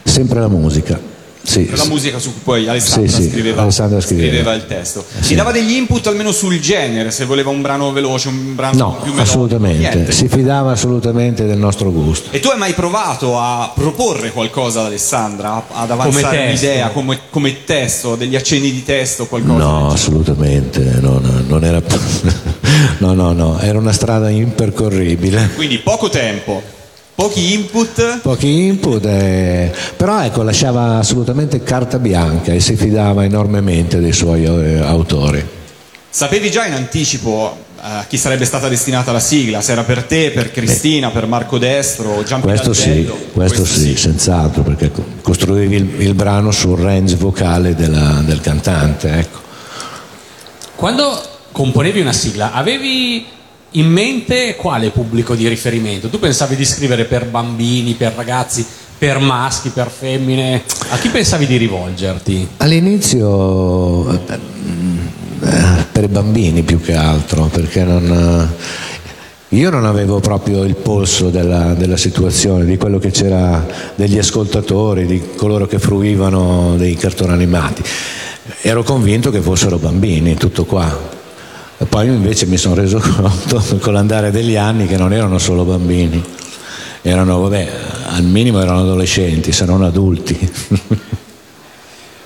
Sempre 0.03 0.41
la 0.41 0.49
musica. 0.49 0.99
Sì, 1.43 1.69
la 1.69 1.77
sì. 1.77 1.89
musica 1.89 2.19
su 2.19 2.33
cui 2.33 2.41
poi 2.43 2.69
Alessandra, 2.69 3.11
Sì, 3.11 3.23
sì, 3.23 3.29
scriveva, 3.29 3.63
Alessandra 3.63 4.01
scriveva. 4.01 4.55
il 4.55 4.65
testo. 4.67 5.05
Sì. 5.21 5.29
Ti 5.29 5.35
dava 5.35 5.53
degli 5.53 5.73
input 5.73 6.07
almeno 6.07 6.33
sul 6.33 6.59
genere, 6.59 7.11
se 7.11 7.27
voleva 7.27 7.51
un 7.51 7.61
brano 7.61 7.93
veloce, 7.93 8.29
un 8.29 8.55
brano 8.55 8.77
No, 8.79 8.91
più 9.03 9.13
melodico? 9.13 9.21
assolutamente, 9.23 9.79
Niente. 9.95 10.13
si 10.13 10.27
fidava 10.27 10.73
assolutamente 10.73 11.45
del 11.45 11.59
nostro 11.59 11.91
gusto. 11.93 12.31
E 12.33 12.41
tu 12.41 12.49
hai 12.49 12.57
mai 12.59 12.73
provato 12.73 13.39
a 13.39 13.71
proporre 13.75 14.31
qualcosa 14.33 14.81
ad 14.81 14.87
Alessandra, 14.87 15.65
ad 15.71 15.91
avanzare 15.91 16.47
un'idea 16.47 16.89
come, 16.89 17.19
come 17.29 17.65
testo, 17.65 18.15
degli 18.17 18.37
accenni 18.37 18.71
di 18.73 18.83
testo, 18.85 19.27
qualcosa? 19.27 19.57
No, 19.59 19.89
assolutamente, 19.91 20.81
non, 21.01 21.45
non 21.47 21.63
era 21.63 21.81
no, 22.99 23.13
no, 23.13 23.33
no, 23.33 23.59
era 23.61 23.79
una 23.79 23.93
strada 23.93 24.31
impercorribile. 24.31 25.51
Quindi 25.57 25.79
poco 25.79 26.09
tempo, 26.09 26.63
pochi 27.19 27.53
input, 27.53 28.21
Pochi 28.21 28.67
input, 28.67 29.05
eh, 29.05 29.73
però 29.97 30.23
ecco, 30.23 30.43
lasciava 30.45 30.99
assolutamente 30.99 31.65
carta 31.65 31.99
bianca 31.99 32.53
e 32.53 32.61
si 32.61 32.77
fidava 32.77 33.25
enormemente 33.25 33.99
dei 33.99 34.13
suoi 34.13 34.45
eh, 34.45 34.79
autori. 34.79 35.45
sapevi 36.09 36.49
già 36.49 36.65
in 36.67 36.75
anticipo 36.75 37.67
a 37.81 38.05
chi 38.09 38.17
sarebbe 38.17 38.45
stata 38.45 38.69
destinata 38.69 39.11
la 39.11 39.19
sigla, 39.19 39.61
se 39.61 39.73
era 39.73 39.83
per 39.83 40.05
te, 40.05 40.31
per 40.31 40.53
Cristina, 40.53 41.11
per 41.11 41.27
Marco 41.27 41.59
Destro, 41.59 42.23
Gian 42.23 42.41
Questo 42.41 42.73
sì, 42.73 42.83
Pirandello? 42.83 43.17
questo, 43.33 43.65
sì, 43.65 43.97
senz'altro, 43.97 44.63
perché 44.63 44.93
co- 44.93 45.05
costruivi 45.21 45.75
il, 45.75 46.01
il 46.03 46.15
brano 46.15 46.53
sul 46.53 46.79
range 46.79 47.17
vocale 47.17 47.75
della- 47.75 48.23
del 48.25 48.41
cantante, 48.41 49.11
ecco. 49.19 49.39
Quando 50.77 51.21
componevi 51.51 52.01
una 52.01 52.13
sigla, 52.13 52.53
avevi 52.53 53.27
in 53.73 53.87
mente 53.87 54.57
quale 54.57 54.91
pubblico 54.91 55.35
di 55.35 55.47
riferimento? 55.47 56.09
Tu 56.09 56.19
pensavi 56.19 56.57
di 56.57 56.65
scrivere 56.65 57.05
per 57.05 57.27
bambini, 57.27 57.95
per 57.95 58.15
ragazzi, 58.17 58.65
per 58.97 59.19
maschi, 59.19 59.69
per 59.69 59.91
femmine? 59.91 60.63
A 60.91 60.99
chi 60.99 61.09
pensavi 61.09 61.47
di 61.47 61.57
rivolgerti? 61.57 62.49
All'inizio 62.59 64.11
eh, 64.11 64.39
per 65.93 66.09
bambini 66.09 66.63
più 66.63 66.81
che 66.81 66.95
altro, 66.95 67.45
perché 67.45 67.85
non, 67.85 68.51
eh, 69.51 69.57
io 69.57 69.71
non 69.71 69.85
avevo 69.85 70.21
proprio 70.21 70.65
il 70.65 70.75
polso 70.75 71.29
della, 71.29 71.75
della 71.75 71.97
situazione, 71.97 72.65
di 72.65 72.77
quello 72.79 72.99
che 72.99 73.11
c'era 73.11 73.67
degli 73.95 74.19
ascoltatori, 74.19 75.07
di 75.07 75.23
coloro 75.37 75.67
che 75.67 75.79
fruivano 75.79 76.75
dei 76.77 76.95
cartoni 76.95 77.33
animati. 77.33 77.83
Ero 78.63 78.83
convinto 78.83 79.31
che 79.31 79.41
fossero 79.41 79.77
bambini, 79.77 80.35
tutto 80.37 80.65
qua. 80.65 81.17
E 81.81 81.85
poi 81.87 82.09
invece 82.09 82.47
mi 82.47 82.57
sono 82.57 82.75
reso 82.75 82.99
conto 83.01 83.77
con 83.81 83.93
l'andare 83.93 84.33
degli 84.33 84.57
anni 84.57 84.87
che 84.87 84.97
non 84.97 85.13
erano 85.13 85.39
solo 85.39 85.63
bambini, 85.63 86.23
erano, 87.03 87.41
vabbè, 87.41 87.71
al 88.07 88.25
minimo 88.25 88.61
erano 88.61 88.81
adolescenti, 88.81 89.53
se 89.53 89.65
non 89.65 89.85
adulti. 89.85 90.37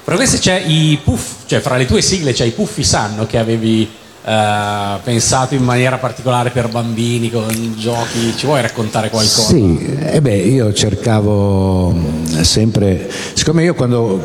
Però 0.04 0.16
queste 0.16 0.38
c'è 0.38 0.58
i 0.66 0.98
puff, 1.04 1.44
cioè 1.46 1.60
fra 1.60 1.76
le 1.76 1.84
tue 1.86 2.00
sigle 2.00 2.32
c'è 2.32 2.44
i 2.44 2.50
puffi 2.50 2.82
sanno 2.82 3.26
che 3.26 3.38
avevi 3.38 3.88
eh, 4.24 4.98
pensato 5.02 5.54
in 5.54 5.62
maniera 5.62 5.98
particolare 5.98 6.50
per 6.50 6.68
bambini, 6.68 7.30
con 7.30 7.74
giochi, 7.76 8.34
ci 8.36 8.46
vuoi 8.46 8.62
raccontare 8.62 9.10
qualcosa? 9.10 9.42
Sì, 9.42 9.96
e 9.98 10.20
beh, 10.22 10.36
io 10.36 10.72
cercavo 10.72 11.90
mh, 11.90 12.40
sempre, 12.40 13.10
siccome 13.34 13.64
io 13.64 13.74
quando, 13.74 14.20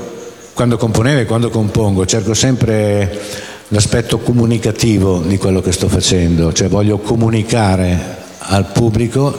quando 0.53 0.77
componevo 0.77 1.19
e 1.19 1.25
quando 1.25 1.49
compongo 1.49 2.05
cerco 2.05 2.33
sempre 2.33 3.55
l'aspetto 3.69 4.19
comunicativo 4.19 5.19
di 5.19 5.37
quello 5.37 5.61
che 5.61 5.71
sto 5.71 5.89
facendo, 5.89 6.53
cioè 6.53 6.69
voglio 6.69 6.99
comunicare 6.99 8.15
al 8.39 8.65
pubblico 8.71 9.35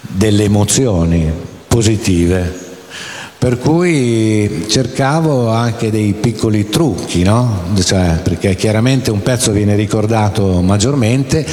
delle 0.00 0.44
emozioni 0.44 1.30
positive. 1.66 2.64
Per 3.38 3.58
cui 3.58 4.64
cercavo 4.68 5.50
anche 5.50 5.90
dei 5.90 6.14
piccoli 6.14 6.68
trucchi, 6.68 7.22
no? 7.22 7.64
Cioè, 7.78 8.20
perché 8.22 8.54
chiaramente 8.56 9.10
un 9.10 9.22
pezzo 9.22 9.52
viene 9.52 9.76
ricordato 9.76 10.62
maggiormente 10.62 11.46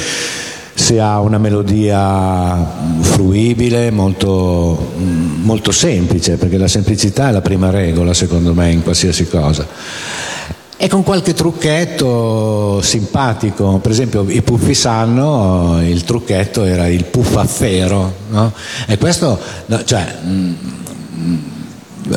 se 0.74 0.98
ha 0.98 1.20
una 1.20 1.38
melodia 1.38 2.56
fruibile, 3.00 3.90
molto, 3.90 4.92
molto 5.42 5.70
semplice, 5.70 6.36
perché 6.36 6.56
la 6.56 6.66
semplicità 6.66 7.28
è 7.28 7.32
la 7.32 7.42
prima 7.42 7.70
regola 7.70 8.12
secondo 8.12 8.54
me 8.54 8.72
in 8.72 8.82
qualsiasi 8.82 9.28
cosa. 9.28 9.66
E 10.84 10.88
con 10.88 11.02
qualche 11.02 11.32
trucchetto 11.32 12.82
simpatico, 12.82 13.78
per 13.78 13.90
esempio 13.90 14.26
i 14.28 14.42
puffi 14.42 14.74
sanno, 14.74 15.80
il 15.82 16.04
trucchetto 16.04 16.62
era 16.62 16.88
il 16.88 17.04
puffaffero, 17.04 18.12
no? 18.28 18.52
E 18.86 18.98
questo, 18.98 19.38
cioè, 19.86 20.14
mm, 20.22 20.52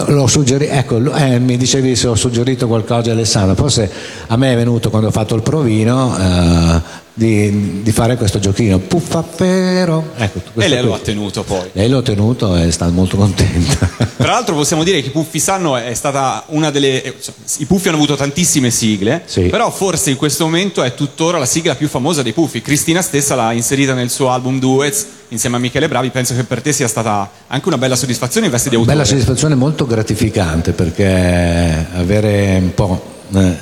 L'ho 0.08 0.28
suggerito, 0.28 0.74
ecco, 0.74 0.98
lo- 1.00 1.14
eh, 1.14 1.40
mi 1.40 1.56
dicevi 1.56 1.96
se 1.96 2.08
ho 2.10 2.16
suggerito 2.16 2.68
qualcosa 2.68 3.12
Alessandro, 3.12 3.56
forse 3.56 3.90
a 4.28 4.36
me 4.36 4.52
è 4.52 4.56
venuto 4.58 4.90
quando 4.90 5.08
ho 5.08 5.12
fatto 5.12 5.34
il 5.34 5.42
provino, 5.42 6.14
eh, 6.20 6.82
di, 7.18 7.82
di 7.82 7.92
fare 7.92 8.16
questo 8.16 8.38
giochino. 8.38 8.78
Puffaffero. 8.78 10.12
Ecco, 10.18 10.40
E 10.62 10.68
lei 10.68 10.84
lo 10.84 10.94
ha 10.94 11.00
tenuto 11.00 11.44
poi. 11.44 11.68
Lei 11.72 11.90
l'ho 11.90 12.04
tenuto 12.04 12.56
e 12.56 12.70
sta 12.72 12.88
molto 12.90 13.18
contenta. 13.18 13.90
Tra 14.18 14.32
l'altro 14.34 14.54
possiamo 14.54 14.84
dire 14.84 15.02
che 15.02 15.08
i 15.08 15.12
Puffi 15.12 15.40
Sanno 15.40 15.76
è 15.78 15.94
stata 15.96 16.44
una 16.50 16.70
delle... 16.70 17.02
eh, 17.02 17.16
cioè, 17.20 17.34
I 17.58 17.66
Puffi 17.66 17.88
hanno 17.88 17.98
avuto 17.98 18.16
tantissime 18.16 18.70
sigle, 18.70 19.24
Sì. 19.26 19.44
però 19.44 19.72
forse 19.72 20.12
in 20.12 20.16
questo 20.16 20.44
momento 20.44 20.84
è 20.84 20.94
tuttora 20.94 21.40
la 21.40 21.46
sigla 21.48 21.74
più 21.76 21.88
famosa 21.88 22.22
dei 22.22 22.34
Puffi. 22.34 22.62
Cristina 22.62 23.02
stessa 23.02 23.34
l'ha 23.34 23.52
inserita 23.52 23.96
nel 23.96 24.12
suo 24.12 24.30
album 24.30 24.60
Duets 24.60 25.06
insieme 25.30 25.56
a 25.58 25.60
Michele 25.60 25.88
Bravi, 25.88 26.10
penso 26.10 26.36
che 26.36 26.44
per 26.44 26.62
te 26.62 26.72
sia 26.72 26.88
stata 26.88 27.30
anche 27.48 27.68
una 27.68 27.78
bella 27.80 27.96
soddisfazione 27.96 28.46
in 28.46 28.52
veste 28.52 28.70
di 28.70 28.76
autore. 28.76 28.94
Bella 28.96 29.06
soddisfazione 29.08 29.56
molto 29.56 29.86
gratificante 29.88 30.72
perché 30.72 31.88
avere 31.94 32.58
un 32.62 32.74
po' 32.74 33.04
eh, 33.34 33.56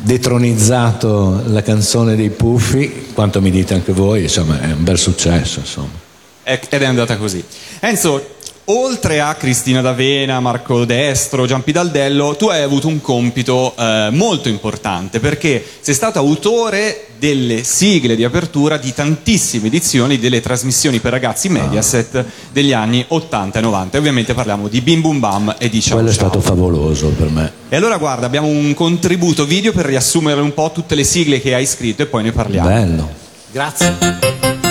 detronizzato 0.00 1.42
la 1.46 1.62
canzone 1.62 2.16
dei 2.16 2.30
Puffi, 2.30 3.10
quanto 3.12 3.40
mi 3.40 3.50
dite 3.50 3.74
anche 3.74 3.92
voi, 3.92 4.22
insomma 4.22 4.60
è 4.60 4.72
un 4.72 4.82
bel 4.84 4.98
successo. 4.98 5.60
Insomma. 5.60 6.00
Ed 6.44 6.66
è 6.68 6.84
andata 6.84 7.16
così. 7.16 7.42
Enzo, 7.80 8.36
oltre 8.66 9.20
a 9.20 9.34
Cristina 9.34 9.80
D'Avena, 9.80 10.38
Marco 10.40 10.84
Destro, 10.84 11.46
Giampi 11.46 11.72
Daldello, 11.72 12.36
tu 12.36 12.46
hai 12.46 12.62
avuto 12.62 12.86
un 12.88 13.00
compito 13.00 13.74
eh, 13.76 14.08
molto 14.12 14.48
importante 14.48 15.18
perché 15.18 15.64
sei 15.80 15.94
stato 15.94 16.18
autore 16.18 17.06
delle 17.18 17.62
sigle 17.64 18.16
di 18.16 18.24
apertura 18.24 18.76
di 18.76 18.92
tantissime 18.92 19.68
edizioni 19.68 20.18
delle 20.18 20.40
trasmissioni 20.40 20.98
per 20.98 21.12
ragazzi 21.12 21.48
Mediaset 21.48 22.24
degli 22.52 22.72
anni 22.72 23.04
80 23.06 23.58
e 23.58 23.62
90. 23.62 23.96
E 23.96 24.00
ovviamente 24.00 24.34
parliamo 24.34 24.68
di 24.68 24.80
Bim 24.80 25.00
Bum 25.00 25.18
Bam 25.20 25.54
e 25.58 25.68
di 25.68 25.80
Ciao 25.80 25.94
Quello 25.94 26.10
è 26.10 26.12
Ciao. 26.12 26.28
stato 26.28 26.40
favoloso 26.40 27.08
per 27.08 27.28
me. 27.30 27.52
E 27.68 27.76
allora 27.76 27.96
guarda, 27.96 28.26
abbiamo 28.26 28.48
un 28.48 28.74
contributo 28.74 29.44
video 29.44 29.72
per 29.72 29.86
riassumere 29.86 30.40
un 30.40 30.52
po' 30.52 30.70
tutte 30.72 30.94
le 30.94 31.04
sigle 31.04 31.40
che 31.40 31.54
hai 31.54 31.66
scritto 31.66 32.02
e 32.02 32.06
poi 32.06 32.24
ne 32.24 32.32
parliamo. 32.32 32.68
Bello. 32.68 33.10
Grazie. 33.50 34.61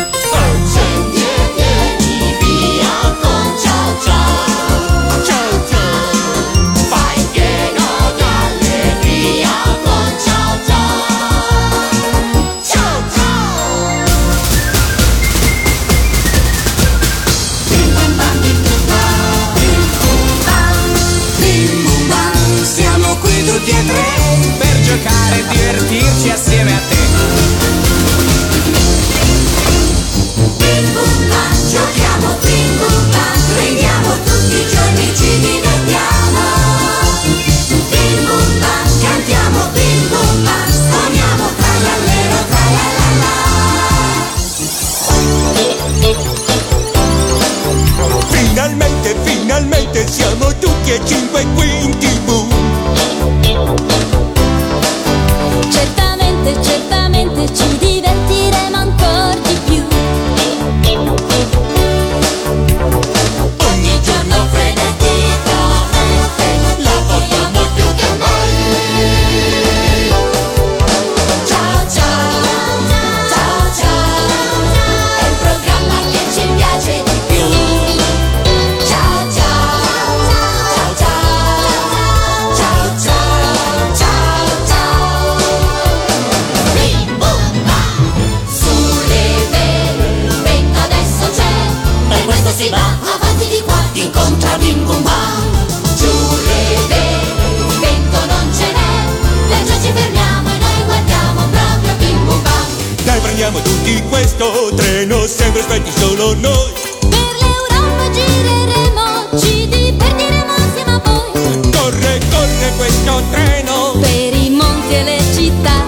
Sempre 105.32 105.62
aspetti 105.62 105.91
solo 105.98 106.34
noi. 106.36 106.74
Per 107.00 107.32
l'Europa 107.39 108.12
gireremo, 108.12 109.39
ci 109.39 109.67
divertiremo 109.67 110.54
assieme 110.54 110.91
a 110.91 111.02
voi. 111.04 111.72
Corre, 111.72 112.20
corre 112.30 112.74
questo 112.76 113.24
treno. 113.32 113.96
Per 114.00 114.34
i 114.36 114.50
monti 114.50 114.94
e 114.94 115.04
le 115.04 115.20
città, 115.34 115.84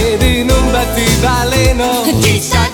Ed 0.00 0.22
in 0.22 0.50
un 0.50 0.70
battibaleno 0.70 2.02
chissà 2.20 2.68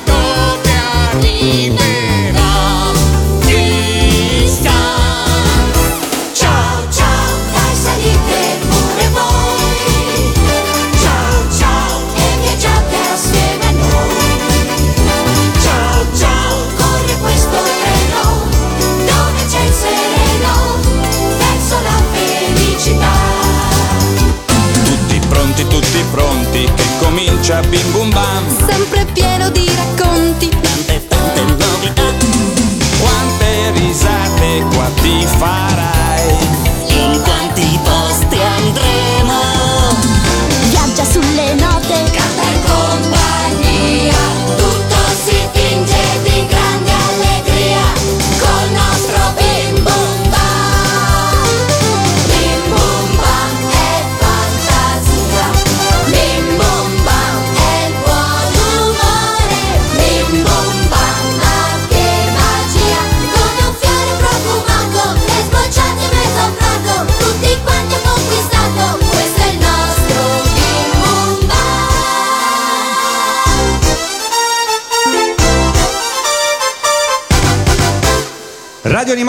bim 27.74 27.92
bum 27.92 28.10
bam. 28.10 28.44
sempre 28.68 29.04
pieno 29.12 29.50
di 29.50 29.68
racconti. 29.74 30.48
Tante, 30.48 31.06
tante 31.08 31.42
novità. 31.42 32.12
Quante 33.00 33.72
risate 33.72 34.64
qua 34.72 34.88
ti 35.02 35.26
farai. 35.38 35.93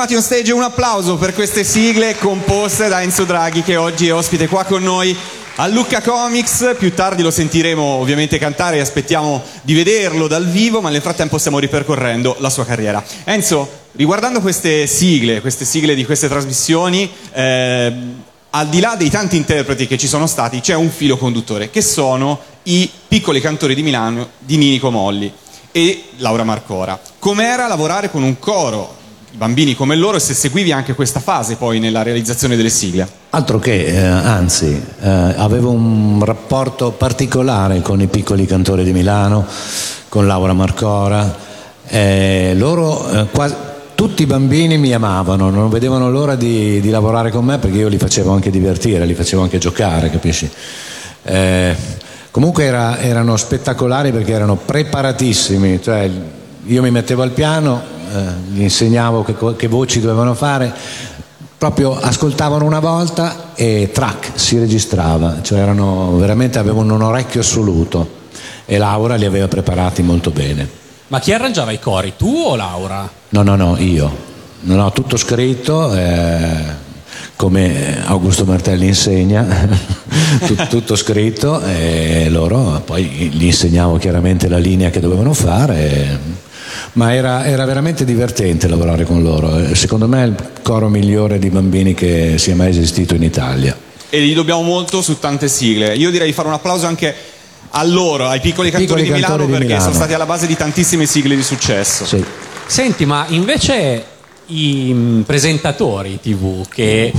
Animati 0.05 0.15
on 0.15 0.21
Stage, 0.21 0.53
un 0.53 0.61
applauso 0.61 1.15
per 1.15 1.33
queste 1.33 1.63
sigle 1.63 2.15
composte 2.15 2.87
da 2.89 3.01
Enzo 3.01 3.23
Draghi 3.23 3.63
che 3.63 3.75
oggi 3.75 4.07
è 4.07 4.13
ospite 4.13 4.47
qua 4.47 4.63
con 4.63 4.83
noi 4.83 5.17
a 5.55 5.65
Lucca 5.65 5.99
Comics. 5.99 6.75
Più 6.77 6.93
tardi 6.93 7.23
lo 7.23 7.31
sentiremo 7.31 7.81
ovviamente 7.81 8.37
cantare 8.37 8.77
e 8.77 8.81
aspettiamo 8.81 9.41
di 9.63 9.73
vederlo 9.73 10.27
dal 10.27 10.45
vivo, 10.45 10.79
ma 10.79 10.91
nel 10.91 11.01
frattempo 11.01 11.39
stiamo 11.39 11.57
ripercorrendo 11.57 12.35
la 12.37 12.51
sua 12.51 12.65
carriera. 12.65 13.03
Enzo, 13.23 13.67
riguardando 13.93 14.41
queste 14.41 14.85
sigle, 14.85 15.41
queste 15.41 15.65
sigle 15.65 15.95
di 15.95 16.05
queste 16.05 16.27
trasmissioni, 16.27 17.11
ehm, 17.31 18.23
al 18.51 18.67
di 18.67 18.79
là 18.79 18.95
dei 18.95 19.09
tanti 19.09 19.37
interpreti 19.37 19.87
che 19.87 19.97
ci 19.97 20.07
sono 20.07 20.27
stati, 20.27 20.59
c'è 20.59 20.75
un 20.75 20.91
filo 20.91 21.17
conduttore, 21.17 21.71
che 21.71 21.81
sono 21.81 22.39
i 22.63 22.87
piccoli 23.07 23.41
cantori 23.41 23.73
di 23.73 23.81
Milano 23.81 24.29
di 24.37 24.57
Ninico 24.57 24.91
Molli 24.91 25.33
e 25.71 26.03
Laura 26.17 26.43
Marcora. 26.43 26.99
Com'era 27.17 27.65
lavorare 27.65 28.11
con 28.11 28.21
un 28.21 28.37
coro 28.37 28.94
bambini 29.35 29.75
come 29.75 29.95
loro 29.95 30.17
e 30.17 30.19
se 30.19 30.33
seguivi 30.33 30.71
anche 30.71 30.93
questa 30.93 31.19
fase 31.19 31.55
poi 31.55 31.79
nella 31.79 32.03
realizzazione 32.03 32.55
delle 32.55 32.69
sigle. 32.69 33.07
Altro 33.31 33.59
che, 33.59 33.85
eh, 33.85 33.97
anzi, 33.97 34.81
eh, 35.01 35.09
avevo 35.09 35.71
un 35.71 36.23
rapporto 36.23 36.91
particolare 36.91 37.81
con 37.81 37.99
i 38.01 38.07
piccoli 38.07 38.45
cantori 38.45 38.83
di 38.83 38.93
Milano, 38.93 39.45
con 40.09 40.25
Laura 40.27 40.53
Marcora. 40.53 41.43
eh, 41.87 42.53
loro, 42.55 43.27
quasi, 43.31 43.53
tutti 43.93 44.23
i 44.23 44.25
bambini 44.25 44.77
mi 44.77 44.91
amavano, 44.91 45.49
non 45.49 45.69
vedevano 45.69 46.09
l'ora 46.09 46.35
di, 46.35 46.81
di 46.81 46.89
lavorare 46.89 47.29
con 47.29 47.45
me 47.45 47.59
perché 47.59 47.77
io 47.77 47.87
li 47.87 47.97
facevo 47.97 48.31
anche 48.31 48.49
divertire, 48.49 49.05
li 49.05 49.13
facevo 49.13 49.41
anche 49.43 49.57
giocare, 49.57 50.09
capisci? 50.09 50.49
Eh, 51.23 51.75
comunque 52.31 52.63
era- 52.65 52.99
erano 52.99 53.37
spettacolari 53.37 54.11
perché 54.11 54.31
erano 54.33 54.55
preparatissimi, 54.55 55.81
cioè 55.81 56.09
io 56.65 56.81
mi 56.81 56.91
mettevo 56.91 57.21
al 57.21 57.31
piano, 57.31 57.81
gli 58.51 58.61
insegnavo 58.61 59.23
che, 59.23 59.35
che 59.55 59.67
voci 59.67 59.99
dovevano 59.99 60.33
fare, 60.33 60.73
proprio 61.57 61.97
ascoltavano 61.97 62.65
una 62.65 62.79
volta 62.79 63.53
e 63.55 63.89
track 63.93 64.31
si 64.35 64.59
registrava, 64.59 65.41
cioè 65.41 65.59
erano 65.59 66.15
veramente 66.17 66.59
avevano 66.59 66.93
un 66.93 67.01
orecchio 67.01 67.41
assoluto 67.41 68.23
e 68.65 68.77
Laura 68.77 69.15
li 69.15 69.25
aveva 69.25 69.47
preparati 69.47 70.01
molto 70.01 70.31
bene. 70.31 70.83
Ma 71.07 71.19
chi 71.19 71.31
arrangiava 71.31 71.71
i 71.71 71.79
cori, 71.79 72.13
tu 72.17 72.33
o 72.33 72.55
Laura? 72.55 73.09
No, 73.29 73.43
no, 73.43 73.55
no, 73.55 73.77
io. 73.77 74.33
Non 74.61 74.79
ho 74.79 74.91
tutto 74.91 75.17
scritto, 75.17 75.93
eh, 75.93 76.83
come 77.35 78.03
Augusto 78.05 78.45
Martelli 78.45 78.87
insegna, 78.87 79.45
tut- 80.45 80.67
tutto 80.67 80.95
scritto 80.95 81.61
e 81.61 82.27
loro 82.29 82.81
poi 82.83 83.05
gli 83.05 83.45
insegnavo 83.45 83.97
chiaramente 83.97 84.47
la 84.47 84.57
linea 84.57 84.89
che 84.89 84.99
dovevano 84.99 85.33
fare. 85.33 86.34
Ma 86.95 87.13
era, 87.13 87.45
era 87.45 87.65
veramente 87.65 88.05
divertente 88.05 88.67
lavorare 88.67 89.03
con 89.03 89.21
loro. 89.21 89.57
Eh, 89.57 89.75
Secondo 89.75 90.07
me 90.07 90.23
è 90.23 90.25
il 90.27 90.35
coro 90.61 90.87
migliore 90.87 91.39
di 91.39 91.49
bambini 91.49 91.93
che 91.93 92.35
sia 92.37 92.55
mai 92.55 92.69
esistito 92.69 93.15
in 93.15 93.23
Italia. 93.23 93.75
E 94.09 94.21
gli 94.21 94.33
dobbiamo 94.33 94.61
molto 94.61 95.01
su 95.01 95.19
tante 95.19 95.49
sigle. 95.49 95.93
Io 95.95 96.09
direi 96.09 96.27
di 96.27 96.33
fare 96.33 96.47
un 96.47 96.53
applauso 96.53 96.85
anche 96.87 97.13
a 97.71 97.83
loro, 97.83 98.27
ai 98.27 98.39
piccoli 98.39 98.71
cantori, 98.71 99.01
Piccoli 99.01 99.03
di, 99.03 99.09
Milano, 99.11 99.27
cantori 99.27 99.45
di 99.45 99.51
perché 99.51 99.65
Milano. 99.67 99.83
sono 99.83 99.95
stati 99.95 100.13
alla 100.13 100.25
base 100.25 100.47
di 100.47 100.55
tantissime 100.55 101.05
sigle 101.05 101.35
di 101.35 101.43
successo. 101.43 102.05
Sì. 102.05 102.23
Senti, 102.65 103.05
ma 103.05 103.25
invece 103.27 104.03
i 104.47 104.91
mm, 104.93 105.21
presentatori 105.21 106.19
TV 106.21 106.67
che... 106.67 107.11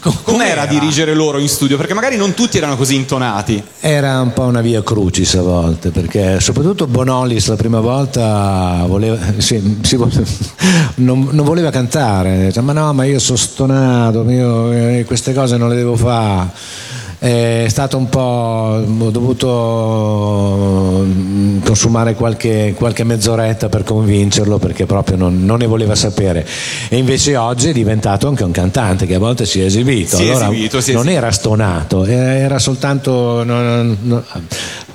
co- 0.00 0.14
Com'era 0.22 0.66
dirigere 0.66 1.14
loro 1.14 1.38
in 1.38 1.48
studio? 1.48 1.76
Perché 1.76 1.94
magari 1.94 2.16
non 2.16 2.34
tutti 2.34 2.56
erano 2.58 2.76
così 2.76 2.94
intonati. 2.94 3.62
Era 3.80 4.20
un 4.20 4.32
po' 4.32 4.42
una 4.42 4.60
via 4.60 4.82
crucis 4.82 5.34
a 5.34 5.42
volte, 5.42 5.90
perché 5.90 6.40
soprattutto 6.40 6.86
Bonolis 6.86 7.48
la 7.48 7.56
prima 7.56 7.80
volta 7.80 8.84
voleva, 8.86 9.18
sì, 9.38 9.78
si 9.82 9.96
vo- 9.96 10.10
non, 10.96 11.28
non 11.30 11.44
voleva 11.44 11.70
cantare, 11.70 12.46
Dice, 12.46 12.60
ma 12.60 12.72
no, 12.72 12.92
ma 12.92 13.04
io 13.04 13.18
sono 13.18 13.38
stonato, 13.38 14.28
io, 14.28 14.72
eh, 14.72 15.04
queste 15.06 15.32
cose 15.32 15.56
non 15.56 15.68
le 15.68 15.76
devo 15.76 15.96
fare. 15.96 16.50
È 17.24 17.64
stato 17.68 17.96
un 17.96 18.10
po'. 18.10 18.18
ho 18.20 19.10
dovuto 19.10 21.04
mm, 21.06 21.60
consumare 21.64 22.14
qualche, 22.14 22.74
qualche 22.76 23.02
mezz'oretta 23.02 23.70
per 23.70 23.82
convincerlo 23.82 24.58
perché 24.58 24.84
proprio 24.84 25.16
non, 25.16 25.42
non 25.42 25.56
ne 25.58 25.64
voleva 25.66 25.94
sapere. 25.94 26.46
E 26.90 26.98
invece 26.98 27.34
oggi 27.38 27.70
è 27.70 27.72
diventato 27.72 28.28
anche 28.28 28.44
un 28.44 28.50
cantante 28.50 29.06
che 29.06 29.14
a 29.14 29.18
volte 29.18 29.46
si 29.46 29.58
è 29.62 29.64
esibito. 29.64 30.16
Si 30.18 30.24
è 30.24 30.30
Allora, 30.32 30.50
esibito, 30.50 30.80
si 30.82 30.92
non 30.92 31.00
esibito. 31.00 31.18
era 31.22 31.32
stonato, 31.32 32.04
era 32.04 32.58
soltanto. 32.58 33.42
non- 33.42 33.96
non- 34.02 34.22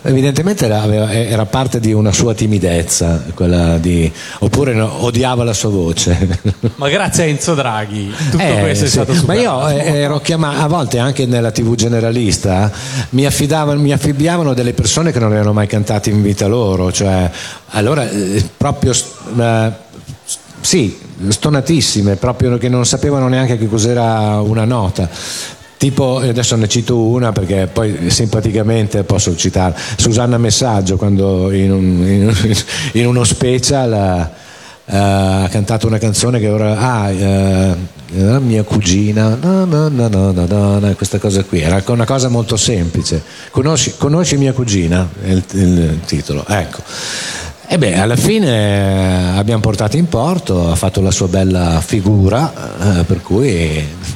evidentemente 0.09 0.65
era, 0.65 0.81
aveva- 0.81 1.11
era 1.13 1.45
parte 1.45 1.79
di 1.79 1.93
una 1.93 2.11
sua 2.11 2.33
timidezza, 2.33 3.23
quella 3.33 3.77
di, 3.77 4.11
oppure 4.39 4.73
no, 4.73 5.03
odiava 5.03 5.43
la 5.43 5.53
sua 5.53 5.69
voce. 5.69 6.39
Ma 6.75 6.89
grazie 6.89 7.23
a 7.23 7.27
Enzo 7.27 7.53
Draghi 7.53 8.13
tutto 8.31 8.43
Eh, 8.43 8.59
questo 8.59 8.85
è 8.85 8.87
sì. 8.87 8.93
stato 8.93 9.13
Ma 9.13 9.17
superato. 9.19 9.69
io 9.69 9.69
eh, 9.69 9.97
ero 9.99 10.19
chiamato, 10.19 10.61
a 10.61 10.67
volte 10.67 10.99
anche 10.99 11.25
nella 11.25 11.51
TV 11.51 11.75
generalista, 11.75 12.71
mi, 13.11 13.25
affidavano, 13.25 13.79
mi 13.79 13.91
affibbiavano 13.91 14.53
delle 14.53 14.73
persone 14.73 15.11
che 15.11 15.19
non 15.19 15.29
avevano 15.29 15.53
mai 15.53 15.67
cantato 15.67 16.09
in 16.09 16.21
vita 16.21 16.47
loro, 16.47 16.91
cioè, 16.91 17.29
allora 17.69 18.09
eh, 18.09 18.43
proprio. 18.57 18.91
eh, 18.91 19.87
sì, 20.61 20.97
stonatissime, 21.29 22.15
proprio 22.17 22.57
che 22.57 22.67
non 22.67 22.85
sapevano 22.85 23.27
neanche 23.29 23.57
che 23.57 23.67
cos'era 23.69 24.41
una 24.41 24.65
nota. 24.65 25.09
Tipo, 25.79 26.17
adesso 26.17 26.57
ne 26.57 26.67
cito 26.67 26.99
una 26.99 27.31
perché 27.31 27.69
poi 27.71 28.09
simpaticamente 28.09 29.03
posso 29.03 29.33
citare 29.37 29.77
Susanna 29.95 30.37
Messaggio 30.37 30.97
quando 30.97 31.53
in, 31.53 31.71
un- 31.71 32.05
in 32.05 32.33
in 32.99 33.07
uno 33.07 33.23
special 33.23 33.93
eh, 33.93 34.97
ha 34.97 35.47
cantato 35.49 35.87
una 35.87 35.97
canzone 35.97 36.37
che 36.41 36.49
ora 36.49 36.77
ah 36.77 37.09
eh, 37.09 37.75
mia 38.41 38.63
cugina 38.63 39.37
no, 39.41 39.63
no, 39.63 39.87
no, 39.87 40.09
no, 40.09 40.31
no, 40.33 40.45
no, 40.45 40.79
no, 40.79 40.95
questa 40.95 41.17
cosa 41.17 41.45
qui. 41.45 41.61
Era 41.61 41.81
una 41.87 42.03
cosa 42.03 42.27
molto 42.27 42.57
semplice. 42.57 43.23
Conosci, 43.49 43.93
conosci 43.97 44.35
mia 44.35 44.51
cugina? 44.51 45.07
È 45.23 45.29
il, 45.29 45.43
il 45.53 45.99
titolo. 46.05 46.43
Ecco 46.45 46.81
e 47.71 47.77
beh, 47.77 47.99
alla 47.99 48.15
fine 48.15 48.47
eh, 49.35 49.37
abbiamo 49.37 49.61
portato 49.61 49.95
in 49.95 50.07
porto, 50.07 50.71
ha 50.71 50.75
fatto 50.75 51.01
la 51.01 51.11
sua 51.11 51.27
bella 51.27 51.79
figura, 51.85 52.99
eh, 52.99 53.03
per 53.03 53.21
cui 53.21 53.47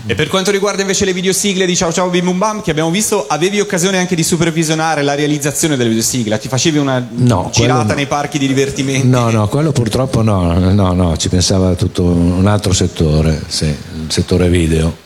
E 0.07 0.15
per 0.15 0.27
quanto 0.27 0.49
riguarda 0.49 0.81
invece 0.81 1.05
le 1.05 1.13
videosigle 1.13 1.67
di 1.67 1.75
Ciao 1.75 1.93
Ciao 1.93 2.09
Bim 2.09 2.25
Bum 2.25 2.39
Bam, 2.39 2.61
che 2.63 2.71
abbiamo 2.71 2.89
visto, 2.89 3.27
avevi 3.27 3.59
occasione 3.59 3.99
anche 3.99 4.15
di 4.15 4.23
supervisionare 4.23 5.03
la 5.03 5.13
realizzazione 5.13 5.75
delle 5.77 5.89
videosigle? 5.89 6.39
Ti 6.39 6.47
facevi 6.47 6.79
una 6.79 7.05
No, 7.11 7.51
girata 7.53 7.89
no. 7.89 7.93
nei 7.93 8.07
parchi 8.07 8.39
di 8.39 8.47
divertimento? 8.47 9.05
no, 9.05 9.29
no, 9.29 9.47
quello 9.47 9.71
purtroppo 9.71 10.23
no, 10.23 10.57
no, 10.71 10.93
no, 10.93 11.15
ci 11.17 11.29
pensava 11.29 11.75
tutto 11.75 12.03
un 12.05 12.47
altro 12.47 12.73
settore, 12.73 13.39
sì, 13.45 13.65
il 13.65 14.07
settore 14.07 14.49
video. 14.49 14.97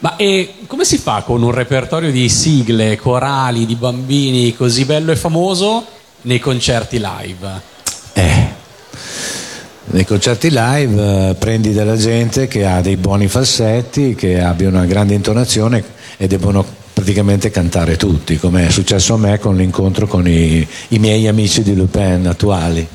Ma 0.00 0.16
e 0.16 0.54
come 0.66 0.84
si 0.84 0.98
fa 0.98 1.22
con 1.24 1.44
un 1.44 1.52
repertorio 1.52 2.10
di 2.10 2.28
sigle, 2.28 2.96
corali, 2.96 3.66
di 3.66 3.76
bambini 3.76 4.54
così 4.56 4.84
bello 4.84 5.12
e 5.12 5.16
famoso 5.16 5.94
nei 6.26 6.38
concerti 6.40 6.98
live? 6.98 7.60
Eh, 8.12 8.48
nei 9.86 10.04
concerti 10.04 10.48
live 10.50 11.30
eh, 11.30 11.34
prendi 11.34 11.72
della 11.72 11.96
gente 11.96 12.48
che 12.48 12.66
ha 12.66 12.80
dei 12.80 12.96
buoni 12.96 13.28
falsetti, 13.28 14.14
che 14.14 14.40
abbia 14.40 14.68
una 14.68 14.86
grande 14.86 15.14
intonazione 15.14 15.82
e 16.16 16.26
debbono 16.26 16.64
praticamente 16.92 17.50
cantare 17.50 17.96
tutti, 17.96 18.38
come 18.38 18.66
è 18.66 18.70
successo 18.70 19.14
a 19.14 19.18
me 19.18 19.38
con 19.38 19.56
l'incontro 19.56 20.06
con 20.06 20.26
i, 20.26 20.66
i 20.88 20.98
miei 20.98 21.28
amici 21.28 21.62
di 21.62 21.74
Lupin 21.74 22.26
attuali. 22.26 22.86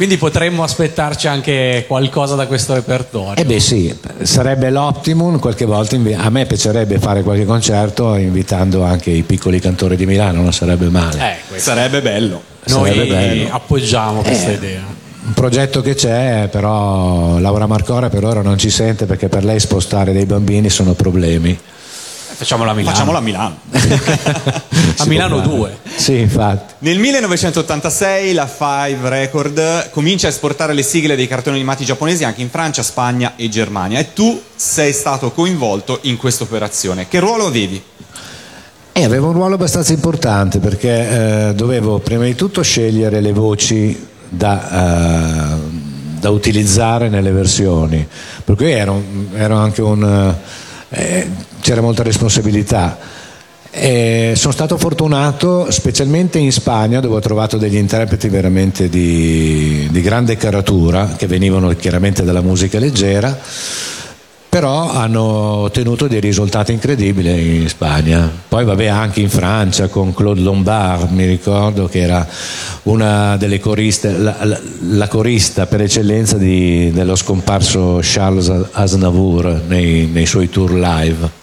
Quindi 0.00 0.16
potremmo 0.16 0.62
aspettarci 0.62 1.28
anche 1.28 1.84
qualcosa 1.86 2.34
da 2.34 2.46
questo 2.46 2.72
repertorio. 2.72 3.34
Eh 3.34 3.44
beh 3.44 3.60
sì, 3.60 3.94
sarebbe 4.22 4.70
l'optimum, 4.70 5.38
qualche 5.38 5.66
volta 5.66 5.94
invi- 5.94 6.14
a 6.14 6.30
me 6.30 6.46
piacerebbe 6.46 6.98
fare 6.98 7.22
qualche 7.22 7.44
concerto 7.44 8.14
invitando 8.14 8.82
anche 8.82 9.10
i 9.10 9.20
piccoli 9.24 9.60
cantori 9.60 9.96
di 9.96 10.06
Milano, 10.06 10.40
non 10.40 10.54
sarebbe 10.54 10.88
male. 10.88 11.36
Eh. 11.52 11.58
Sarebbe 11.58 12.00
bello. 12.00 12.40
Noi 12.68 12.94
sarebbe 12.94 13.06
bello. 13.14 13.48
appoggiamo 13.50 14.22
questa 14.22 14.48
Eh. 14.52 14.54
idea. 14.54 14.80
Un 15.26 15.34
progetto 15.34 15.82
che 15.82 15.94
c'è, 15.94 16.48
però 16.50 17.38
Laura 17.38 17.66
Marcora 17.66 18.08
per 18.08 18.24
ora 18.24 18.40
non 18.40 18.56
ci 18.56 18.70
sente 18.70 19.04
perché 19.04 19.28
per 19.28 19.44
lei 19.44 19.60
spostare 19.60 20.14
dei 20.14 20.24
bambini 20.24 20.70
sono 20.70 20.94
problemi. 20.94 21.58
Facciamola 22.40 22.70
a 22.72 22.74
Milano. 22.74 22.94
Facciamola 22.94 23.18
a 23.18 23.20
Milano. 23.20 23.58
a 24.96 25.04
Milano 25.04 25.40
2. 25.40 25.78
Sì, 25.94 26.18
infatti. 26.18 26.74
Nel 26.78 26.98
1986 26.98 28.32
la 28.32 28.46
Five 28.46 29.08
Record 29.10 29.90
comincia 29.90 30.26
a 30.26 30.30
esportare 30.30 30.72
le 30.72 30.82
sigle 30.82 31.16
dei 31.16 31.28
cartoni 31.28 31.56
animati 31.56 31.84
giapponesi 31.84 32.24
anche 32.24 32.40
in 32.40 32.48
Francia, 32.48 32.82
Spagna 32.82 33.34
e 33.36 33.50
Germania 33.50 33.98
e 33.98 34.14
tu 34.14 34.40
sei 34.56 34.94
stato 34.94 35.32
coinvolto 35.32 35.98
in 36.02 36.16
questa 36.16 36.44
operazione. 36.44 37.08
Che 37.08 37.18
ruolo 37.18 37.44
avevi? 37.44 37.82
E 38.92 39.04
avevo 39.04 39.26
un 39.28 39.34
ruolo 39.34 39.56
abbastanza 39.56 39.92
importante 39.92 40.60
perché 40.60 41.48
eh, 41.48 41.54
dovevo 41.54 41.98
prima 41.98 42.24
di 42.24 42.34
tutto 42.34 42.62
scegliere 42.62 43.20
le 43.20 43.32
voci 43.32 44.08
da, 44.26 45.52
eh, 45.52 45.56
da 46.18 46.30
utilizzare 46.30 47.10
nelle 47.10 47.32
versioni, 47.32 48.06
per 48.42 48.56
cui 48.56 48.70
ero, 48.70 49.02
ero 49.34 49.56
anche 49.56 49.82
un... 49.82 50.34
eh, 50.90 51.28
c'era 51.60 51.80
molta 51.80 52.02
responsabilità. 52.02 52.98
E 53.72 54.32
sono 54.34 54.52
stato 54.52 54.76
fortunato 54.76 55.70
specialmente 55.70 56.38
in 56.38 56.50
Spagna 56.50 56.98
dove 56.98 57.14
ho 57.14 57.20
trovato 57.20 57.56
degli 57.56 57.76
interpreti 57.76 58.28
veramente 58.28 58.88
di, 58.88 59.86
di 59.90 60.00
grande 60.00 60.36
caratura 60.36 61.14
che 61.16 61.28
venivano 61.28 61.68
chiaramente 61.76 62.24
dalla 62.24 62.40
musica 62.40 62.80
leggera 62.80 63.38
però 64.60 64.90
hanno 64.90 65.22
ottenuto 65.22 66.06
dei 66.06 66.20
risultati 66.20 66.70
incredibili 66.72 67.62
in 67.62 67.68
Spagna. 67.70 68.30
Poi 68.46 68.62
vabbè 68.66 68.88
anche 68.88 69.20
in 69.22 69.30
Francia 69.30 69.88
con 69.88 70.12
Claude 70.12 70.42
Lombard, 70.42 71.10
mi 71.12 71.24
ricordo 71.24 71.86
che 71.86 72.00
era 72.00 72.28
una 72.82 73.38
delle 73.38 73.58
coriste, 73.58 74.10
la, 74.18 74.36
la- 74.42 74.60
la 74.90 75.08
corista 75.08 75.64
per 75.64 75.80
eccellenza 75.80 76.36
di- 76.36 76.90
dello 76.92 77.16
scomparso 77.16 78.00
Charles 78.02 78.52
Aznavour 78.72 79.62
nei, 79.66 80.04
nei 80.12 80.26
suoi 80.26 80.50
tour 80.50 80.72
live. 80.74 81.39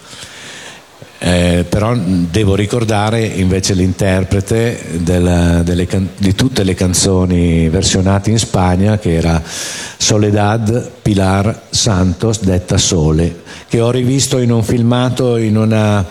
Eh, 1.19 1.65
però 1.67 1.95
devo 1.95 2.53
ricordare 2.53 3.25
invece 3.25 3.73
l'interprete 3.73 4.79
della- 4.99 5.63
can- 5.87 6.09
di 6.15 6.35
tutte 6.35 6.63
le 6.63 6.75
canzoni 6.75 7.69
versionate 7.69 8.29
in 8.29 8.37
Spagna 8.37 8.99
che 8.99 9.15
era 9.15 9.41
Soledad 9.97 10.91
Pilar 11.01 11.63
Santos 11.71 12.41
detta 12.41 12.77
Sole 12.77 13.41
che 13.67 13.79
ho 13.81 13.89
rivisto 13.89 14.37
in 14.37 14.51
un 14.51 14.61
filmato 14.61 15.37
in, 15.37 15.57
una- 15.57 16.05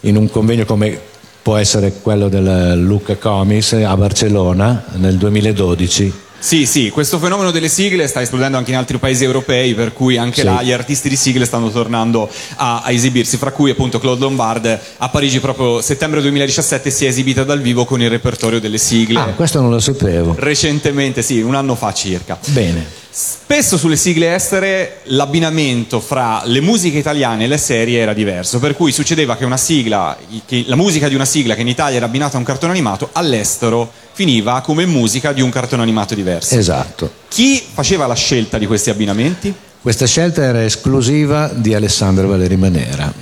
in 0.00 0.16
un 0.16 0.30
convegno 0.30 0.64
come 0.64 0.98
può 1.42 1.56
essere 1.56 1.92
quello 2.00 2.30
del 2.30 2.80
Luca 2.80 3.16
Comics 3.16 3.74
a 3.74 3.94
Barcellona 3.98 4.84
nel 4.94 5.16
2012 5.18 6.12
Sì, 6.40 6.66
sì, 6.66 6.90
questo 6.90 7.18
fenomeno 7.18 7.50
delle 7.50 7.68
sigle 7.68 8.06
sta 8.06 8.20
esplodendo 8.22 8.56
anche 8.56 8.70
in 8.70 8.76
altri 8.76 8.98
paesi 8.98 9.24
europei, 9.24 9.74
per 9.74 9.92
cui 9.92 10.16
anche 10.16 10.40
Sì. 10.40 10.44
là 10.46 10.62
gli 10.62 10.70
artisti 10.70 11.08
di 11.08 11.16
sigle 11.16 11.44
stanno 11.44 11.68
tornando 11.70 12.30
a, 12.56 12.82
a 12.82 12.90
esibirsi, 12.92 13.36
fra 13.36 13.50
cui 13.50 13.70
appunto 13.72 13.98
Claude 13.98 14.20
Lombard 14.20 14.80
a 14.98 15.08
Parigi 15.08 15.40
proprio 15.40 15.80
settembre 15.80 16.20
2017 16.20 16.90
si 16.90 17.04
è 17.04 17.08
esibita 17.08 17.42
dal 17.42 17.60
vivo 17.60 17.84
con 17.84 18.00
il 18.00 18.08
repertorio 18.08 18.60
delle 18.60 18.78
sigle. 18.78 19.18
ah 19.18 19.24
questo 19.34 19.60
non 19.60 19.70
lo 19.70 19.80
sapevo 19.80 20.34
Recentemente, 20.38 21.22
sì, 21.22 21.40
un 21.40 21.54
anno 21.56 21.74
fa 21.74 21.92
circa. 21.92 22.38
bene 22.46 22.86
Spesso 23.20 23.76
sulle 23.76 23.96
sigle 23.96 24.32
estere 24.32 25.00
l'abbinamento 25.06 25.98
fra 25.98 26.42
le 26.44 26.60
musiche 26.60 26.98
italiane 26.98 27.44
e 27.44 27.46
le 27.48 27.58
serie 27.58 27.98
era 27.98 28.12
diverso, 28.12 28.60
per 28.60 28.76
cui 28.76 28.92
succedeva 28.92 29.36
che 29.36 29.44
una 29.44 29.56
sigla, 29.56 30.16
che 30.46 30.62
la 30.68 30.76
musica 30.76 31.08
di 31.08 31.16
una 31.16 31.24
sigla 31.24 31.56
che 31.56 31.62
in 31.62 31.66
Italia 31.66 31.96
era 31.96 32.06
abbinata 32.06 32.36
a 32.36 32.38
un 32.38 32.44
cartone 32.44 32.70
animato, 32.70 33.08
all'estero 33.14 33.90
finiva 34.12 34.60
come 34.60 34.86
musica 34.86 35.32
di 35.32 35.40
un 35.40 35.50
cartone 35.50 35.82
animato 35.82 36.14
diverso. 36.14 36.56
esatto 36.56 37.10
Chi 37.26 37.60
faceva 37.60 38.06
la 38.06 38.14
scelta 38.14 38.56
di 38.56 38.66
questi 38.66 38.90
abbinamenti? 38.90 39.52
Questa 39.82 40.06
scelta 40.06 40.44
era 40.44 40.62
esclusiva 40.62 41.50
di 41.52 41.74
Alessandro 41.74 42.28
Valeri 42.28 42.56
Manera. 42.56 43.12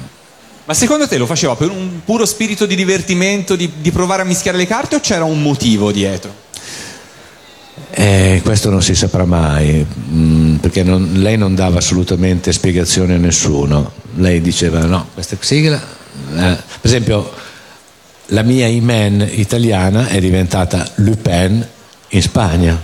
Ma 0.66 0.74
secondo 0.74 1.09
te 1.09 1.16
lo 1.16 1.24
faceva 1.24 1.56
per 1.56 1.70
un 1.70 2.00
puro 2.04 2.26
spirito 2.26 2.66
di 2.66 2.74
divertimento, 2.74 3.56
di, 3.56 3.72
di 3.78 3.90
provare 3.92 4.20
a 4.20 4.26
mischiare 4.26 4.59
le 4.59 4.66
carte 4.66 4.96
o 4.96 5.00
c'era 5.00 5.24
un 5.24 5.40
motivo 5.40 5.90
dietro? 5.90 6.44
Eh, 7.90 8.40
questo 8.44 8.70
non 8.70 8.82
si 8.82 8.94
saprà 8.94 9.24
mai, 9.24 9.84
mm, 10.12 10.56
perché 10.56 10.82
non- 10.82 11.12
lei 11.14 11.36
non 11.36 11.54
dava 11.54 11.78
assolutamente 11.78 12.52
spiegazioni 12.52 13.14
a 13.14 13.18
nessuno. 13.18 13.92
Lei 14.16 14.40
diceva 14.40 14.84
no, 14.84 15.08
questa 15.14 15.36
sigla... 15.40 15.76
eh, 15.76 16.56
per 16.56 16.56
esempio, 16.82 17.30
la 18.26 18.42
mia 18.42 18.66
Iman 18.66 19.26
italiana 19.30 20.08
è 20.08 20.18
diventata 20.20 20.86
Lupin 20.96 21.66
in 22.08 22.22
Spagna. 22.22 22.82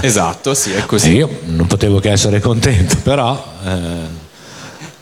Esatto, 0.00 0.54
sì, 0.54 0.72
è 0.72 0.78
E 0.78 0.86
così. 0.86 1.12
io 1.14 1.28
non 1.46 1.66
potevo 1.66 2.00
che 2.00 2.10
essere 2.10 2.40
contento, 2.40 2.96
però... 3.02 3.52
eh, 3.64 4.22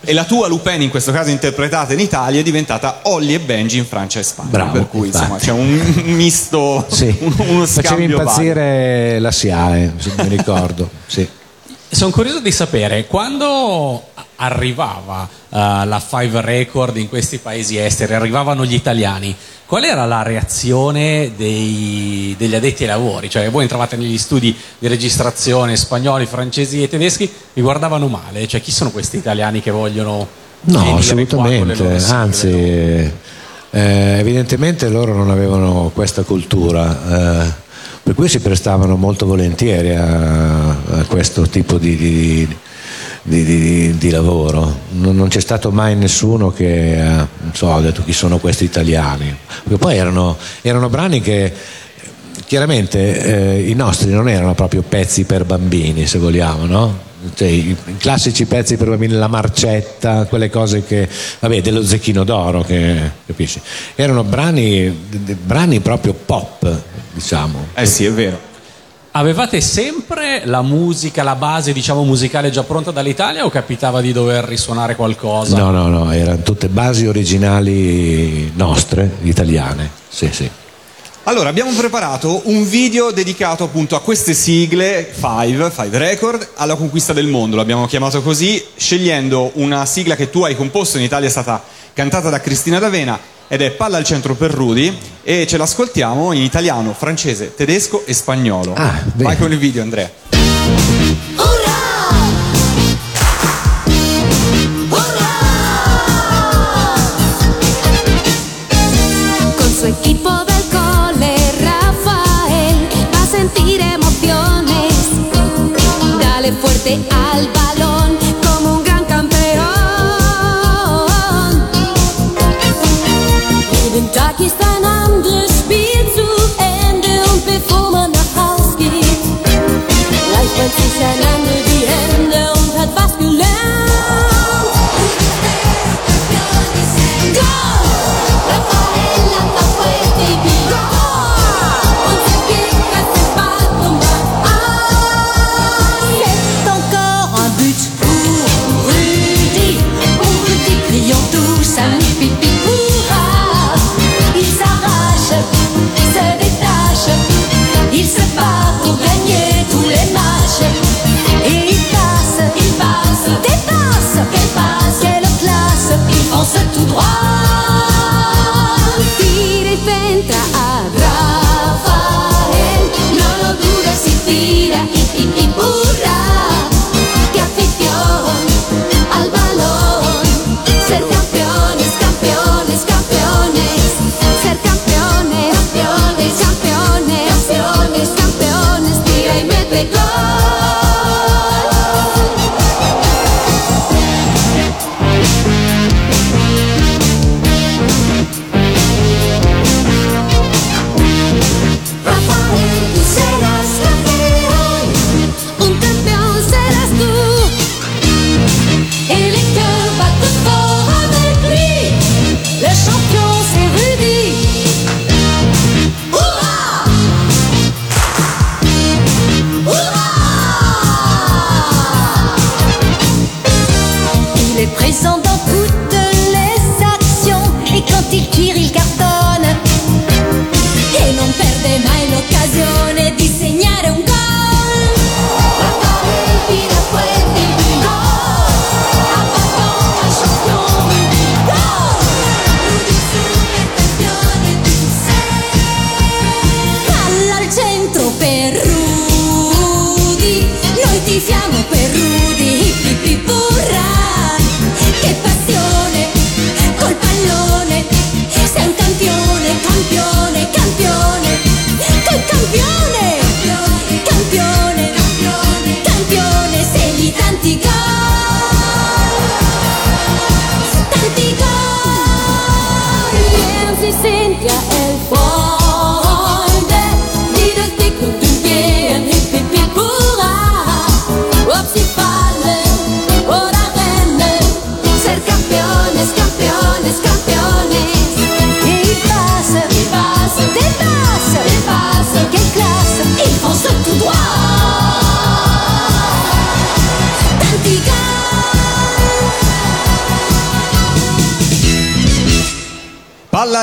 E 0.05 0.13
la 0.13 0.25
tua 0.25 0.49
Lupin, 0.49 0.83
in 0.83 0.91
questo 0.91 1.13
caso 1.13 1.31
interpretata 1.31 1.93
in 1.93 2.01
Italia, 2.01 2.41
è 2.41 2.43
diventata 2.43 3.01
Holly 3.03 3.35
e 3.35 3.39
Benji 3.41 3.79
in 3.79 3.87
Francia 3.87 4.19
e 4.19 4.23
Spagna. 4.25 4.49
Bravo, 4.51 4.73
per 4.73 4.89
cui 4.89 5.07
insomma 5.09 5.35
infatti. 5.39 5.45
c'è 5.47 5.53
un 5.53 6.03
misto, 6.17 6.85
sì, 6.91 7.15
un- 7.21 7.33
uno 7.49 7.67
facevi 7.67 7.87
scambio 7.87 8.17
vario. 8.17 8.19
impazzire 8.19 9.19
la 9.21 9.31
SIAE, 9.31 9.93
se 9.99 10.13
mi 10.17 10.29
ricordo. 10.29 10.91
Sì. 11.07 11.29
Sono 11.95 12.11
curioso 12.11 12.41
di 12.41 12.51
sapere, 12.51 13.07
quando 13.07 14.03
arrivava 14.37 15.29
eh, 15.29 15.57
la 15.85 16.03
Five 16.05 16.41
Record 16.41 16.97
in 16.97 17.09
questi 17.11 17.37
paesi 17.37 17.77
esteri, 17.77 18.15
arrivavano 18.15 18.65
gli 18.65 18.73
italiani, 18.73 19.37
qual 19.67 19.85
era 19.85 20.07
la 20.07 20.23
reazione 20.23 21.33
dei- 21.37 22.35
degli 22.39 22.55
addetti 22.55 22.85
ai 22.85 22.89
lavori? 22.89 23.29
Cioè 23.29 23.51
voi 23.51 23.63
entravate 23.65 23.97
negli 23.97 24.17
studi 24.17 24.57
di 24.79 24.89
registrazione 24.89 25.77
spagnoli, 25.77 26.25
francesi 26.25 26.83
e 26.83 26.89
tedeschi, 26.89 27.31
vi 27.53 27.61
guardavano 27.61 28.09
male? 28.09 28.47
Cioè 28.49 28.63
chi 28.63 28.73
sono 28.73 28.91
questi 28.91 29.19
italiani 29.19 29.61
che 29.61 29.71
vogliono 29.71 30.27
No, 30.63 30.97
assolutamente, 30.97 31.97
anzi, 32.09 32.49
eh, 32.49 34.17
evidentemente 34.19 34.89
loro 34.89 35.15
non 35.15 35.29
avevano 35.29 35.91
questa 35.93 36.23
cultura, 36.23 37.45
eh, 37.45 37.53
per 38.13 38.21
cui 38.21 38.29
si 38.29 38.41
prestavano 38.41 38.97
molto 38.97 39.25
volentieri 39.25 39.95
a, 39.95 40.69
a 40.69 41.05
questo 41.09 41.49
tipo 41.49 41.79
di, 41.79 41.97
di- 41.97 42.57
di- 43.23 43.97
di- 43.97 44.11
lavoro. 44.11 44.81
Non, 44.91 45.17
non 45.17 45.29
c'è 45.29 45.41
stato 45.41 45.71
mai 45.71 45.97
nessuno 45.97 46.51
che 46.51 47.21
eh, 47.21 47.27
so, 47.53 47.73
ha 47.73 47.81
detto 47.81 48.05
chi 48.05 48.13
sono 48.13 48.37
questi 48.37 48.65
italiani, 48.65 49.35
perché 49.63 49.79
poi 49.79 49.97
erano, 49.97 50.37
erano 50.61 50.91
brani 50.91 51.23
che 51.23 51.51
chiaramente 52.45 53.55
eh, 53.57 53.71
i 53.71 53.73
nostri 53.73 54.11
non 54.11 54.29
erano 54.29 54.53
proprio 54.53 54.83
pezzi 54.83 55.25
per 55.25 55.47
bambini, 55.47 56.07
se 56.07 56.19
vogliamo, 56.19 56.67
no? 56.67 56.99
Cioè, 57.35 57.49
i, 57.49 57.77
classici 57.99 58.47
pezzi 58.47 58.77
per 58.77 58.89
bambini, 58.89 59.15
la 59.15 59.29
marcetta, 59.29 60.25
quelle 60.25 60.51
cose 60.51 60.85
che, 60.85 61.09
vabbè, 61.41 61.61
dello 61.61 61.85
zecchino 61.85 62.25
d'oro, 62.25 62.63
che, 62.63 63.11
capisci? 63.27 63.61
Erano 63.95 64.25
brani, 64.25 64.91
brani 64.91 65.81
proprio 65.81 66.15
pop, 66.15 66.71
diciamo. 67.13 67.69
Eh 67.75 67.87
sì, 67.87 68.05
è 68.05 68.13
vero. 68.13 68.51
Avevate 69.15 69.61
sempre 69.61 70.43
la 70.47 70.63
musica, 70.63 71.23
la 71.23 71.35
base 71.35 71.75
diciamo 71.75 72.03
musicale 72.03 72.51
già 72.51 72.63
pronta 72.63 72.91
dall'Italia 72.93 73.45
o 73.45 73.51
capitava 73.51 74.01
di 74.01 74.11
dover 74.11 74.43
risuonare 74.45 74.97
qualcosa? 74.97 75.59
No, 75.59 75.71
no, 75.71 75.89
no, 75.89 76.11
erano 76.13 76.41
tutte 76.41 76.69
basi 76.69 77.07
originali 77.07 78.51
nostre, 78.55 79.19
italiane. 79.23 79.91
Sì, 80.09 80.31
sì. 80.33 80.51
Allora, 81.25 81.51
abbiamo 81.51 81.71
preparato 81.71 82.43
un 82.47 82.69
video 82.69 83.13
dedicato 83.13 83.63
appunto 83.63 83.95
a 83.95 84.01
queste 84.01 84.35
sigle, 84.35 85.09
Five, 85.09 85.71
Five 85.71 85.97
Record, 85.97 86.49
alla 86.55 86.75
conquista 86.75 87.13
del 87.13 87.29
mondo, 87.29 87.55
l'abbiamo 87.55 87.87
chiamato 87.87 88.21
così, 88.23 88.61
scegliendo 88.75 89.53
una 89.55 89.87
sigla 89.87 90.17
che 90.17 90.31
tu 90.31 90.43
hai 90.43 90.57
composto, 90.57 90.99
in 90.99 91.05
Italia 91.05 91.29
è 91.29 91.31
stata 91.31 91.63
cantata 91.93 92.29
da 92.29 92.41
Cristina 92.41 92.81
D'Avena, 92.81 93.17
ed 93.47 93.63
è 93.63 93.71
Palla 93.71 93.99
al 93.99 94.05
centro 94.05 94.35
per 94.35 94.51
Rudy, 94.51 94.99
e 95.23 95.47
ce 95.47 95.59
l'ascoltiamo 95.59 96.33
in 96.33 96.43
italiano, 96.43 96.93
francese, 96.93 97.55
tedesco 97.55 98.05
e 98.05 98.15
spagnolo. 98.15 98.75
Ah. 98.75 99.01
Vai 99.15 99.37
con 99.39 99.53
il 99.53 99.59
video, 99.59 99.83
Andrea. 99.83 100.11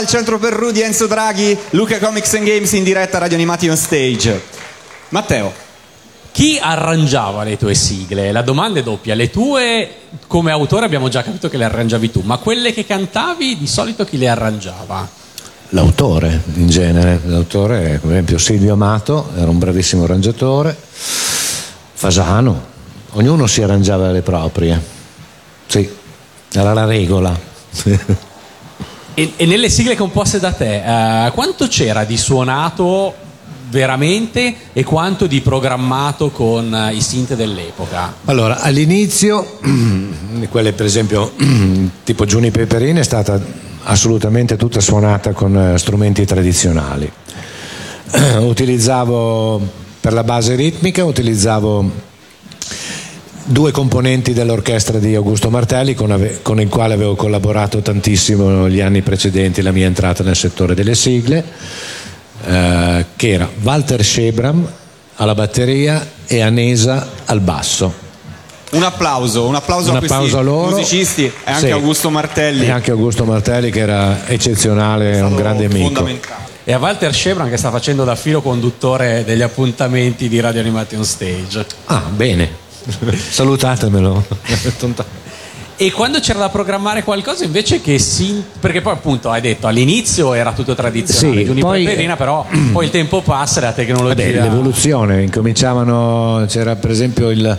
Centro 0.10 0.40
per 0.40 0.54
Rudy, 0.54 0.82
Enzo 0.82 1.06
Draghi, 1.06 1.56
Luca 1.72 2.00
Comics 2.00 2.34
and 2.34 2.44
Games 2.44 2.72
in 2.72 2.84
diretta 2.84 3.20
Radio 3.20 3.36
Animati 3.36 3.70
on 3.70 3.78
Stage. 3.78 4.42
Matteo. 5.10 5.54
Chi 6.32 6.58
arrangiava 6.60 7.44
le 7.44 7.58
tue 7.58 7.76
sigle? 7.76 8.32
La 8.32 8.42
domanda 8.42 8.80
è 8.80 8.84
doppia. 8.84 9.14
Le 9.14 9.30
tue, 9.30 9.90
come 10.26 10.50
autore, 10.50 10.86
abbiamo 10.86 11.10
già 11.10 11.22
capito 11.22 11.48
che 11.48 11.58
le 11.58 11.66
arrangiavi 11.66 12.10
tu, 12.10 12.22
ma 12.24 12.38
quelle 12.38 12.74
che 12.74 12.88
cantavi, 12.88 13.56
di 13.56 13.68
solito 13.68 14.04
chi 14.04 14.18
le 14.18 14.30
arrangiava? 14.30 15.08
L'autore 15.70 16.42
in 16.56 16.68
genere, 16.68 17.20
l'autore, 17.26 18.00
per 18.02 18.10
esempio 18.10 18.40
Silvio 18.40 18.74
Amato 18.74 19.30
era 19.38 19.52
un 19.52 19.60
bravissimo 19.60 20.06
arrangiatore, 20.06 20.76
Fasano, 21.94 22.66
ognuno 23.12 23.46
si 23.46 23.62
arrangiava 23.62 24.10
le 24.10 24.22
proprie, 24.22 24.82
sì, 25.68 25.88
era 26.52 26.74
la 26.74 26.86
regola. 26.86 27.38
E, 29.20 29.34
e 29.36 29.46
nelle 29.46 29.68
sigle 29.68 29.98
composte 29.98 30.40
da 30.40 30.54
te, 30.54 31.26
eh, 31.26 31.32
quanto 31.32 31.68
c'era 31.68 32.06
di 32.06 32.16
suonato 32.16 33.14
veramente 33.70 34.56
e 34.72 34.86
quanto 34.86 35.28
di 35.28 35.42
programmato 35.42 36.30
con 36.30 36.74
eh, 36.74 36.96
i 36.96 37.02
synth 37.02 37.36
dell'epoca? 37.36 38.14
Allora, 38.24 38.62
all'inizio, 38.62 39.60
quelle 40.50 40.72
per 40.72 40.86
esempio 40.86 41.34
tipo 42.06 42.24
Giuni 42.24 42.50
Peperini 42.50 43.02
è 43.02 43.04
stata 43.04 43.38
assolutamente 43.84 44.56
tutta 44.56 44.80
suonata 44.80 45.34
con 45.34 45.74
eh, 45.74 45.78
strumenti 45.78 46.24
tradizionali. 46.24 47.12
utilizzavo 48.40 49.62
per 50.00 50.14
la 50.14 50.24
base 50.24 50.56
ritmica, 50.56 51.04
utilizzavo 51.04 51.92
due 53.52 53.72
componenti 53.72 54.34
dell'orchestra 54.34 55.00
di 55.00 55.16
Augusto 55.16 55.50
Martelli 55.50 55.96
con, 55.96 56.12
ave- 56.12 56.40
con 56.44 56.62
il 56.62 56.70
quale 56.70 56.94
avevo 56.94 57.16
collaborato 57.16 57.80
tantissimo 57.82 58.70
gli 58.70 58.80
anni 58.80 59.02
precedenti 59.02 59.64
la 59.64 59.72
mia 59.72 59.88
entrata 59.88 60.24
nel 60.24 60.36
settore 60.36 60.76
delle 60.76 60.94
sigle, 60.94 61.44
eh, 62.46 63.06
che 63.16 63.30
era 63.32 63.50
Walter 63.64 64.04
Shebram 64.04 64.72
alla 65.16 65.34
batteria 65.34 66.08
e 66.28 66.42
Anesa 66.42 67.08
al 67.26 67.40
basso. 67.42 68.08
Un 68.72 68.84
applauso, 68.84 69.48
un 69.48 69.56
applauso 69.56 69.90
Un 69.90 69.96
a 69.96 69.98
questi 70.00 70.16
applauso 70.16 70.38
a 70.38 70.42
loro. 70.42 70.70
musicisti 70.76 71.24
e 71.26 71.32
anche 71.46 71.66
Sì. 71.66 71.72
Augusto 71.72 72.12
Martelli. 72.12 72.66
E 72.66 72.70
anche 72.70 72.92
Augusto 72.92 73.26
Martelli 73.26 73.72
che 73.72 73.80
era 73.80 74.28
eccezionale, 74.28 75.20
un 75.22 75.36
grande 75.36 75.66
amico. 75.66 76.08
E 76.66 76.72
a 76.74 76.78
Walter 76.78 77.12
Shebran 77.16 77.50
che 77.50 77.58
sta 77.58 77.72
facendo 77.72 78.04
da 78.04 78.14
filo 78.16 78.44
conduttore 78.44 79.24
degli 79.26 79.42
appuntamenti 79.42 80.30
di 80.30 80.40
Radio 80.40 80.60
Animati 80.62 80.96
on 80.96 81.04
Stage. 81.04 81.66
Ah, 81.86 82.04
bene. 82.14 82.68
Salutatemelo. 83.32 84.24
E 85.82 85.94
quando 85.94 86.20
c'era 86.20 86.40
da 86.40 86.50
programmare 86.50 87.04
qualcosa 87.04 87.46
invece 87.46 87.80
che 87.80 88.00
si... 88.00 88.44
perché 88.60 88.82
poi 88.82 88.92
appunto 88.92 89.30
hai 89.30 89.40
detto 89.40 89.66
all'inizio 89.66 90.34
era 90.34 90.52
tutto 90.52 90.76
tradizionale, 90.76 91.46
Sì, 91.46 91.54
poi- 91.54 91.86
Peperina, 91.86 92.18
però 92.18 92.46
poi 92.74 92.84
il 92.84 92.92
tempo 92.92 93.22
passa 93.22 93.62
e 93.62 93.64
la 93.64 93.72
tecnologia... 93.72 94.26
Vabbè, 94.26 94.42
l'evoluzione, 94.42 95.24
incominciavano, 95.24 96.44
c'era 96.50 96.76
per 96.76 96.92
esempio 96.92 97.30
il, 97.30 97.58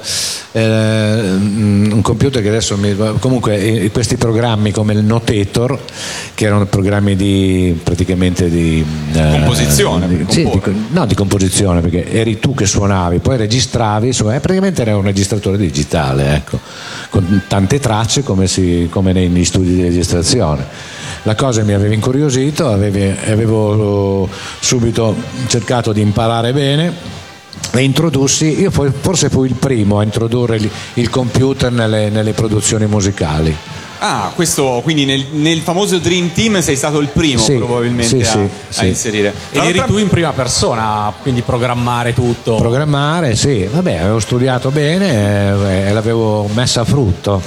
eh, 0.52 0.60
un 0.60 2.00
computer 2.02 2.42
che 2.42 2.48
adesso 2.48 2.76
mi, 2.76 2.94
comunque 3.18 3.56
eh, 3.56 3.90
questi 3.90 4.18
programmi 4.18 4.70
come 4.70 4.92
il 4.92 5.02
Notator, 5.02 5.78
che 6.34 6.44
erano 6.44 6.66
programmi 6.66 7.16
di 7.16 7.80
praticamente 7.82 8.50
di 8.50 8.84
eh, 9.14 9.28
Composizione, 9.30 10.06
di- 10.06 10.26
sì, 10.28 10.42
di, 10.42 10.60
no, 10.90 11.06
di 11.06 11.14
composizione, 11.14 11.80
perché 11.80 12.12
eri 12.12 12.38
tu 12.38 12.52
che 12.52 12.66
suonavi, 12.66 13.20
poi 13.20 13.38
registravi, 13.38 14.08
insomma, 14.08 14.34
eh, 14.34 14.40
praticamente 14.40 14.82
era 14.82 14.94
un 14.94 15.04
registratore 15.04 15.56
digitale, 15.56 16.34
ecco, 16.34 16.60
con 17.08 17.44
tante 17.48 17.80
tracce 17.80 18.08
come, 18.22 18.46
si- 18.46 18.88
come 18.90 19.12
negli 19.12 19.44
studi 19.44 19.74
di 19.74 19.82
registrazione. 19.82 20.66
La 21.22 21.34
cosa 21.34 21.62
mi 21.62 21.72
aveva 21.72 21.94
incuriosito, 21.94 22.68
avevi- 22.68 23.14
avevo 23.30 24.28
subito 24.60 25.14
cercato 25.48 25.92
di 25.92 26.00
imparare 26.00 26.52
bene 26.52 26.92
e 27.72 27.82
introdussi, 27.82 28.60
io 28.60 28.70
fo- 28.70 28.92
forse 29.00 29.28
fui 29.28 29.48
il 29.48 29.54
primo 29.54 29.98
a 29.98 30.02
introdurre 30.02 30.58
il, 30.94 31.10
computer 31.10 31.70
nelle, 31.70 32.10
nelle 32.10 32.32
produzioni 32.32 32.86
musicali. 32.86 33.54
Ah, 34.02 34.32
questo 34.34 34.80
quindi 34.82 35.04
nel, 35.04 35.26
nel 35.32 35.58
famoso 35.58 35.98
Dream 35.98 36.32
Team 36.32 36.62
sei 36.62 36.74
stato 36.74 37.00
il 37.00 37.08
primo 37.08 37.42
Sì, 37.42 37.56
probabilmente 37.56 38.08
sì, 38.08 38.20
a, 38.22 38.32
sì, 38.32 38.38
a 38.38 38.48
sì. 38.70 38.86
inserire. 38.86 39.34
Tra 39.52 39.62
Ed 39.62 39.76
eri 39.76 39.84
tu 39.86 39.98
in 39.98 40.08
prima 40.08 40.32
persona, 40.32 41.12
quindi 41.20 41.42
programmare 41.42 42.14
tutto. 42.14 42.54
Programmare, 42.54 43.36
sì, 43.36 43.68
vabbè, 43.70 43.96
avevo 43.98 44.18
studiato 44.18 44.70
bene 44.70 45.50
eh, 45.50 45.88
e 45.88 45.92
l'avevo 45.92 46.48
messa 46.54 46.80
a 46.80 46.84
frutto. 46.86 47.42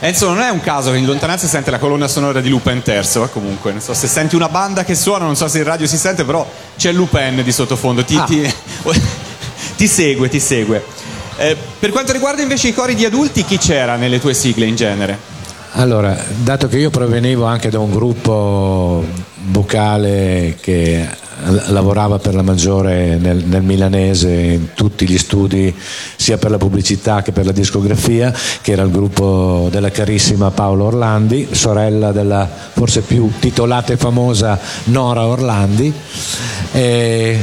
Enzo, 0.00 0.28
non 0.28 0.40
è 0.40 0.48
un 0.48 0.60
caso 0.60 0.92
che 0.92 0.96
in 0.98 1.06
lontananza 1.06 1.46
si 1.46 1.50
sente 1.52 1.72
la 1.72 1.78
colonna 1.78 2.06
sonora 2.06 2.40
di 2.40 2.48
Lupin 2.48 2.82
terzo, 2.82 3.24
eh, 3.24 3.30
comunque. 3.30 3.72
Non 3.72 3.80
so 3.80 3.94
se 3.94 4.06
senti 4.06 4.36
una 4.36 4.48
banda 4.48 4.84
che 4.84 4.94
suona, 4.94 5.24
non 5.24 5.34
so 5.34 5.48
se 5.48 5.58
in 5.58 5.64
radio 5.64 5.86
si 5.88 5.96
sente, 5.98 6.24
però 6.24 6.48
c'è 6.76 6.92
Lupin 6.92 7.42
di 7.42 7.50
sottofondo. 7.52 8.04
Ti, 8.04 8.16
Ah. 8.16 8.22
ti- 8.24 8.54
ti 9.76 9.86
segue, 9.88 10.28
ti 10.28 10.38
segue. 10.38 10.84
Eh, 11.36 11.56
per 11.78 11.90
quanto 11.90 12.12
riguarda 12.12 12.42
invece 12.42 12.68
i 12.68 12.74
cori 12.74 12.94
di 12.94 13.04
adulti, 13.04 13.44
chi 13.44 13.58
c'era 13.58 13.96
nelle 13.96 14.20
tue 14.20 14.34
sigle 14.34 14.66
in 14.66 14.76
genere? 14.76 15.18
Allora, 15.72 16.16
dato 16.28 16.68
che 16.68 16.78
io 16.78 16.90
provenivo 16.90 17.44
anche 17.44 17.68
da 17.68 17.78
un 17.80 17.90
gruppo 17.90 19.04
vocale 19.50 20.56
che 20.60 21.06
lavorava 21.68 22.18
per 22.18 22.34
la 22.34 22.42
maggiore 22.42 23.16
nel, 23.16 23.44
nel 23.44 23.62
milanese 23.62 24.30
in 24.30 24.74
tutti 24.74 25.08
gli 25.08 25.18
studi 25.18 25.74
sia 26.16 26.36
per 26.38 26.50
la 26.50 26.58
pubblicità 26.58 27.22
che 27.22 27.32
per 27.32 27.46
la 27.46 27.52
discografia 27.52 28.34
che 28.60 28.72
era 28.72 28.82
il 28.82 28.90
gruppo 28.90 29.68
della 29.70 29.90
carissima 29.90 30.50
Paola 30.50 30.84
Orlandi 30.84 31.48
sorella 31.52 32.12
della 32.12 32.48
forse 32.72 33.02
più 33.02 33.30
titolata 33.38 33.92
e 33.92 33.96
famosa 33.96 34.58
Nora 34.84 35.26
Orlandi 35.26 35.92
e 36.72 37.38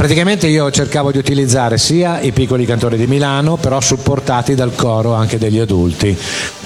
Praticamente 0.00 0.46
io 0.46 0.70
cercavo 0.70 1.12
di 1.12 1.18
utilizzare 1.18 1.76
sia 1.76 2.20
i 2.20 2.32
piccoli 2.32 2.64
cantori 2.64 2.96
di 2.96 3.06
Milano, 3.06 3.56
però 3.56 3.82
supportati 3.82 4.54
dal 4.54 4.74
coro 4.74 5.12
anche 5.12 5.36
degli 5.36 5.58
adulti, 5.58 6.16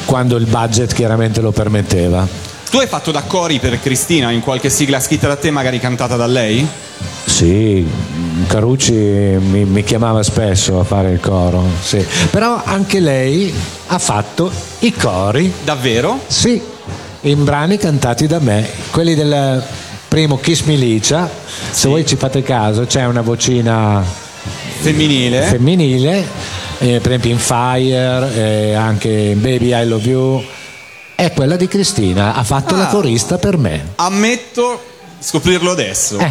quando 0.05 0.37
il 0.37 0.47
budget 0.47 0.95
chiaramente 0.95 1.41
lo 1.41 1.51
permetteva. 1.51 2.54
Tu 2.75 2.81
hai 2.81 2.89
fatto 2.89 3.13
da 3.13 3.23
cori 3.23 3.61
per 3.61 3.79
Cristina 3.79 4.33
in 4.33 4.41
qualche 4.41 4.69
sigla 4.69 4.99
scritta 4.99 5.29
da 5.29 5.37
te, 5.37 5.53
magari 5.53 5.79
cantata 5.79 6.17
da 6.17 6.27
lei? 6.27 6.67
Sì, 7.25 7.87
Carucci 8.49 8.93
mi, 8.93 9.65
mi 9.65 9.85
chiamava 9.85 10.25
spesso 10.25 10.81
a 10.81 10.83
fare 10.83 11.13
il 11.13 11.21
coro, 11.21 11.63
sì. 11.81 12.05
però 12.31 12.61
anche 12.65 12.99
lei 12.99 13.55
ha 13.87 13.99
fatto 14.01 14.51
i 14.81 14.93
cori, 14.93 15.53
Davvero? 15.63 16.19
sì, 16.27 16.61
in 17.21 17.45
brani 17.45 17.77
cantati 17.77 18.27
da 18.27 18.41
me, 18.41 18.69
quelli 18.91 19.15
del 19.15 19.65
primo 20.09 20.39
Kiss 20.39 20.63
Milicia, 20.63 21.31
se 21.71 21.87
voi 21.87 22.05
ci 22.05 22.17
fate 22.17 22.43
caso 22.43 22.87
c'è 22.87 23.07
una 23.07 23.21
vocina 23.21 24.05
Femminile? 24.81 25.43
femminile 25.43 26.27
eh, 26.79 26.99
per 26.99 27.13
esempio 27.13 27.31
in 27.31 27.39
Fire, 27.39 28.35
e 28.35 28.75
anche 28.75 29.09
in 29.11 29.41
Baby 29.41 29.73
I 29.81 29.87
Love 29.87 30.09
You, 30.09 30.45
è 31.15 31.33
quella 31.33 31.57
di 31.57 31.69
Cristina, 31.69 32.35
ha 32.35 32.43
fatto 32.45 32.77
la 32.77 32.89
Ah. 32.89 32.91
corista 32.91 33.39
per 33.39 33.57
me. 33.57 33.93
Ammetto 33.97 34.83
scoprirlo 35.19 35.71
adesso. 35.71 36.19
Eh, 36.19 36.31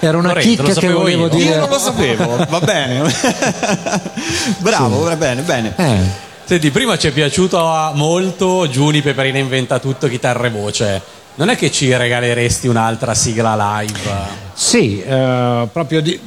era 0.00 0.18
una 0.18 0.28
Lorenzo, 0.28 0.48
lo 0.48 0.54
chicca 0.56 0.62
che 0.64 0.72
sapevo 0.74 0.98
volevo 1.00 1.22
io. 1.24 1.28
dire. 1.30 1.50
Io 1.50 1.58
non 1.60 1.68
lo 1.70 1.78
sapevo, 1.78 2.46
va 2.48 2.60
bene. 2.60 3.02
Bravo, 4.58 5.02
va 5.02 5.16
bene, 5.16 5.42
bene. 5.42 5.72
Eh, 5.76 6.26
Senti, 6.44 6.70
prima 6.70 6.96
ci 6.96 7.08
è 7.08 7.10
piaciuto 7.10 7.58
molto 7.94 8.68
Giuni 8.70 9.02
Peperina 9.02 9.38
inventa 9.38 9.78
tutto, 9.78 10.08
chitarra 10.08 10.46
e 10.46 10.50
voce. 10.50 11.02
Non 11.34 11.50
è 11.50 11.56
che 11.56 11.70
ci 11.70 11.94
regaleresti 11.94 12.66
un'altra 12.68 13.14
sigla 13.14 13.80
live? 13.80 14.10
sì, 14.54 15.00
eh, 15.02 15.68
proprio 15.72 16.00
di, 16.02 16.18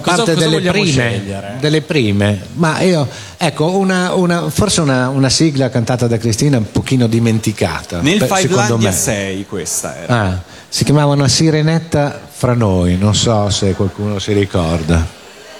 fa 0.00 0.10
Cosa- 0.10 0.16
parte 0.24 0.34
cosa 0.34 0.48
delle 0.48 0.70
prime, 0.70 1.56
delle 1.60 1.80
prime. 1.82 2.40
Ma 2.54 2.80
io, 2.80 3.08
ecco, 3.36 3.76
una, 3.76 4.14
una- 4.14 4.48
forse 4.50 4.80
una, 4.80 5.08
una 5.08 5.28
sigla 5.28 5.68
cantata 5.70 6.06
da 6.06 6.18
Cristina 6.18 6.58
un 6.58 6.70
pochino 6.70 7.06
dimenticata. 7.06 8.00
Nel 8.00 8.18
Beh, 8.18 8.26
secondo 8.36 8.78
me. 8.78 8.92
6 8.92 9.46
questa 9.46 9.96
era. 10.02 10.20
Ah, 10.22 10.42
si 10.68 10.84
chiamava 10.84 11.12
una 11.14 11.28
sirenetta 11.28 12.20
fra 12.30 12.54
noi, 12.54 12.96
non 12.98 13.14
so 13.14 13.48
se 13.50 13.72
qualcuno 13.74 14.18
si 14.18 14.32
ricorda. 14.32 15.06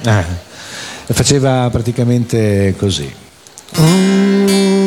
Ah, 0.04 0.24
faceva 1.06 1.68
praticamente 1.70 2.74
così. 2.78 3.10
Oh, 3.78 4.85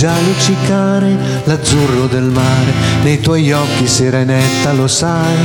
già 0.00 0.18
luccicare 0.24 1.14
l'azzurro 1.44 2.06
del 2.06 2.22
mare 2.22 2.72
nei 3.02 3.20
tuoi 3.20 3.52
occhi, 3.52 3.86
sirenetta, 3.86 4.72
lo 4.72 4.86
sai. 4.86 5.36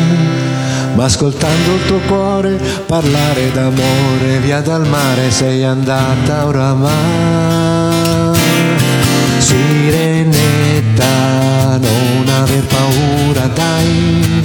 Ma 0.93 1.03
ascoltando 1.03 1.73
il 1.73 1.85
tuo 1.85 1.99
cuore 2.07 2.57
parlare 2.85 3.51
d'amore, 3.51 4.39
via 4.39 4.61
dal 4.61 4.87
mare 4.87 5.29
sei 5.29 5.61
andata 5.65 6.45
oramai. 6.45 6.93
Sirenetta, 9.39 11.03
non 11.77 12.29
aver 12.41 12.63
paura, 12.63 13.47
dai. 13.53 14.41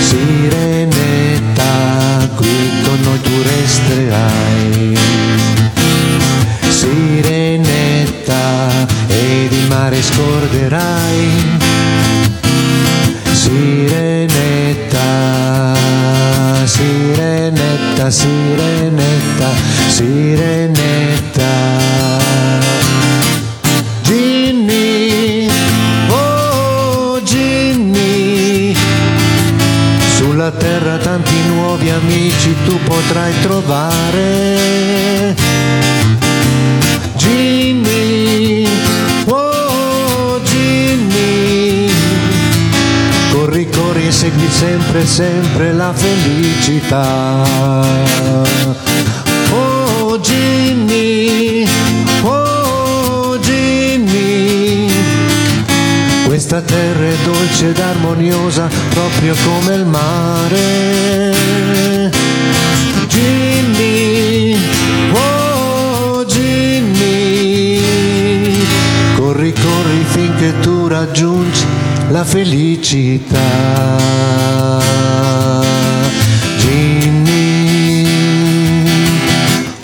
Sirenetta, 0.00 1.62
qui 2.34 2.82
con 2.82 3.00
noi 3.00 3.20
tu 3.20 3.30
resterai. 3.44 4.98
Sirenetta, 6.68 7.73
ed 8.32 9.52
il 9.52 9.66
mare 9.68 10.00
scorderai. 10.00 11.28
Sirenetta, 13.32 15.00
sirenetta, 16.64 18.10
sirenetta, 18.10 19.48
sirenetta. 19.88 21.52
Ginny, 24.02 25.48
oh 26.08 27.20
Ginny, 27.22 28.74
sulla 30.16 30.50
terra 30.50 30.96
tanti 30.96 31.34
nuovi 31.48 31.90
amici 31.90 32.54
tu 32.64 32.78
potrai 32.84 33.32
trovare. 33.42 34.92
Ginny, 37.16 38.66
oh 39.26 40.40
Ginny, 40.42 41.88
corri, 43.30 43.68
corri 43.70 44.08
e 44.08 44.12
segui 44.12 44.48
sempre, 44.50 45.06
sempre 45.06 45.72
la 45.72 45.92
felicità. 45.92 47.44
Oh 49.52 50.18
Ginny, 50.20 51.64
oh 52.22 53.38
Ginny, 53.38 54.90
questa 56.26 56.60
terra 56.62 57.04
è 57.04 57.14
dolce 57.24 57.68
ed 57.68 57.78
armoniosa 57.78 58.68
proprio 58.90 59.36
come 59.44 59.74
il 59.74 59.86
mare. 59.86 61.34
Finché 70.44 70.60
tu 70.60 70.86
raggiungi 70.88 71.66
la 72.10 72.22
felicità. 72.24 73.40
Ginny, 76.58 78.06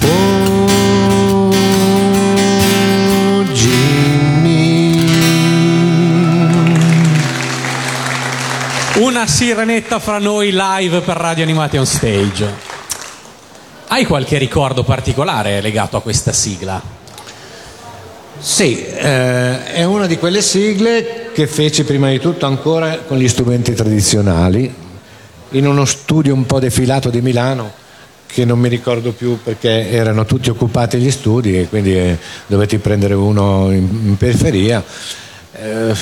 oh 0.02 1.54
Ginny. 3.52 5.04
Una 8.96 9.26
sirenetta 9.26 9.98
fra 9.98 10.18
noi 10.18 10.50
live 10.52 11.00
per 11.00 11.16
Radio 11.16 11.44
Animati 11.44 11.78
on 11.78 11.86
Stage. 11.86 12.68
Hai 13.88 14.04
qualche 14.04 14.36
ricordo 14.36 14.84
particolare 14.84 15.62
legato 15.62 15.96
a 15.96 16.02
questa 16.02 16.32
sigla? 16.32 16.99
Sì, 18.42 18.82
eh, 18.82 19.64
è 19.64 19.84
una 19.84 20.06
di 20.06 20.16
quelle 20.16 20.40
sigle 20.40 21.28
che 21.34 21.46
feci 21.46 21.84
prima 21.84 22.08
di 22.08 22.18
tutto 22.18 22.46
ancora 22.46 23.00
con 23.06 23.18
gli 23.18 23.28
strumenti 23.28 23.74
tradizionali, 23.74 24.72
in 25.50 25.66
uno 25.66 25.84
studio 25.84 26.32
un 26.32 26.46
po' 26.46 26.58
defilato 26.58 27.10
di 27.10 27.20
Milano, 27.20 27.70
che 28.26 28.46
non 28.46 28.58
mi 28.58 28.70
ricordo 28.70 29.12
più 29.12 29.38
perché 29.44 29.90
erano 29.90 30.24
tutti 30.24 30.48
occupati 30.48 30.96
gli 30.96 31.10
studi 31.10 31.58
e 31.58 31.68
quindi 31.68 31.94
eh, 31.94 32.16
dovetti 32.46 32.78
prendere 32.78 33.12
uno 33.12 33.70
in, 33.72 33.86
in 34.04 34.16
periferia. 34.16 34.82
Eh, 35.52 35.94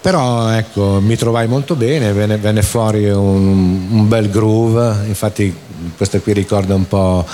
però 0.00 0.50
ecco, 0.50 0.98
mi 1.00 1.14
trovai 1.14 1.46
molto 1.46 1.76
bene, 1.76 2.12
venne, 2.12 2.38
venne 2.38 2.62
fuori 2.62 3.08
un, 3.08 3.86
un 3.88 4.08
bel 4.08 4.30
groove, 4.30 5.06
infatti 5.06 5.54
questo 5.96 6.20
qui 6.20 6.32
ricorda 6.32 6.74
un 6.74 6.88
po' 6.88 7.24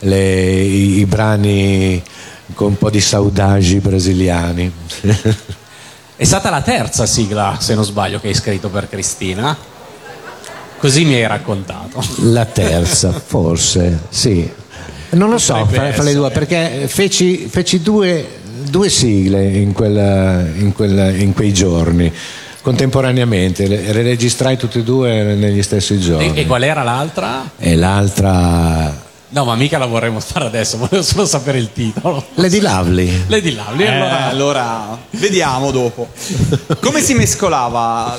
le- 0.00 0.60
i, 0.60 0.98
i 0.98 1.06
brani 1.06 2.02
con 2.54 2.68
un 2.68 2.78
po' 2.78 2.90
di 2.90 3.00
saudagi 3.00 3.78
brasiliani. 3.80 4.72
È 6.14 6.24
stata 6.24 6.50
la 6.50 6.60
terza 6.60 7.06
sigla, 7.06 7.56
se 7.58 7.74
non 7.74 7.84
sbaglio, 7.84 8.20
che 8.20 8.28
hai 8.28 8.34
scritto 8.34 8.68
per 8.68 8.88
Cristina. 8.88 9.56
Così 10.78 11.04
mi 11.04 11.14
hai 11.14 11.26
raccontato. 11.26 12.02
La 12.22 12.44
terza, 12.44 13.12
forse, 13.12 14.00
sì. 14.08 14.48
Non 15.10 15.30
lo 15.30 15.38
so, 15.38 15.66
fra, 15.66 15.92
fra 15.92 16.02
le 16.02 16.14
due, 16.14 16.30
perché 16.30 16.84
feci, 16.88 17.46
feci 17.48 17.82
due, 17.82 18.26
due 18.68 18.88
sigle 18.88 19.44
in, 19.48 19.72
quella- 19.72 20.40
in 20.40 20.72
quella- 20.72 21.10
in 21.10 21.34
quei 21.34 21.52
giorni, 21.52 22.10
contemporaneamente, 22.62 23.66
le, 23.66 23.92
registrai 23.92 24.56
tutte 24.56 24.78
e 24.78 24.82
due 24.82 25.34
negli 25.34 25.62
stessi 25.62 25.98
giorni. 26.00 26.34
e 26.34 26.46
qual 26.46 26.62
era 26.62 26.82
l'altra? 26.82 27.50
E 27.58 27.74
l'altra, 27.76 29.01
No, 29.34 29.44
ma 29.46 29.54
mica 29.54 29.78
la 29.78 29.86
vorremmo 29.86 30.20
fare 30.20 30.44
adesso, 30.44 30.76
volevo 30.78 31.02
solo 31.02 31.24
sapere 31.24 31.58
il 31.58 31.72
titolo. 31.72 32.22
Lady 32.34 32.60
Lovely. 32.60 33.24
Lady 33.28 33.54
Lovely. 33.54 33.82
Eh, 33.84 33.88
allora- 33.88 34.24
allora, 34.28 34.98
vediamo 35.10 35.70
dopo. 35.70 36.08
Come 36.80 37.00
si 37.00 37.14
mescolava 37.14 38.18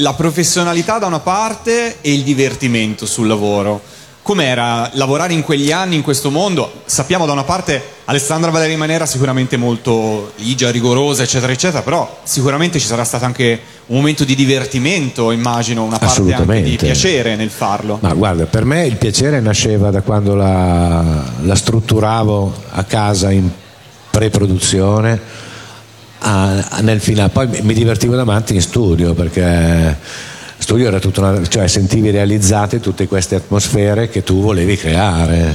la 0.00 0.12
professionalità 0.14 0.98
da 0.98 1.06
una 1.06 1.20
parte 1.20 2.00
e 2.02 2.12
il 2.12 2.22
divertimento 2.22 3.06
sul 3.06 3.26
lavoro? 3.26 3.80
Com'era 4.24 4.88
lavorare 4.94 5.34
in 5.34 5.42
quegli 5.42 5.70
anni 5.70 5.96
in 5.96 6.02
questo 6.02 6.30
mondo? 6.30 6.80
Sappiamo 6.86 7.26
da 7.26 7.32
una 7.32 7.44
parte 7.44 7.82
Alessandra 8.06 8.50
Valeri 8.50 8.74
Manera 8.74 9.04
sicuramente 9.04 9.58
molto 9.58 10.32
ligia, 10.36 10.70
rigorosa, 10.70 11.22
eccetera, 11.24 11.52
eccetera, 11.52 11.82
però 11.82 12.20
sicuramente 12.22 12.78
ci 12.78 12.86
sarà 12.86 13.04
stato 13.04 13.26
anche 13.26 13.60
un 13.88 13.96
momento 13.96 14.24
di 14.24 14.34
divertimento, 14.34 15.30
immagino, 15.30 15.84
una 15.84 15.98
parte 15.98 16.32
anche 16.32 16.62
di 16.62 16.76
piacere 16.76 17.36
nel 17.36 17.50
farlo. 17.50 17.98
Ma 18.00 18.14
guarda, 18.14 18.46
per 18.46 18.64
me 18.64 18.86
il 18.86 18.96
piacere 18.96 19.40
nasceva 19.40 19.90
da 19.90 20.00
quando 20.00 20.34
la, 20.34 21.22
la 21.42 21.54
strutturavo 21.54 22.54
a 22.70 22.84
casa 22.84 23.30
in 23.30 23.46
pre-produzione 24.10 25.20
a- 26.20 26.66
a- 26.70 26.80
nel 26.80 27.00
finale. 27.02 27.28
Poi 27.28 27.46
mi- 27.48 27.60
mi 27.60 27.74
divertivo 27.74 28.16
davanti 28.16 28.54
in 28.54 28.62
studio 28.62 29.12
perché 29.12 29.98
studio 30.64 30.86
era 30.86 30.98
tutta 30.98 31.20
una, 31.20 31.46
cioè 31.46 31.68
sentivi 31.68 32.10
realizzate 32.10 32.80
tutte 32.80 33.06
queste 33.06 33.34
atmosfere 33.34 34.08
che 34.08 34.22
tu 34.22 34.40
volevi 34.40 34.78
creare. 34.78 35.54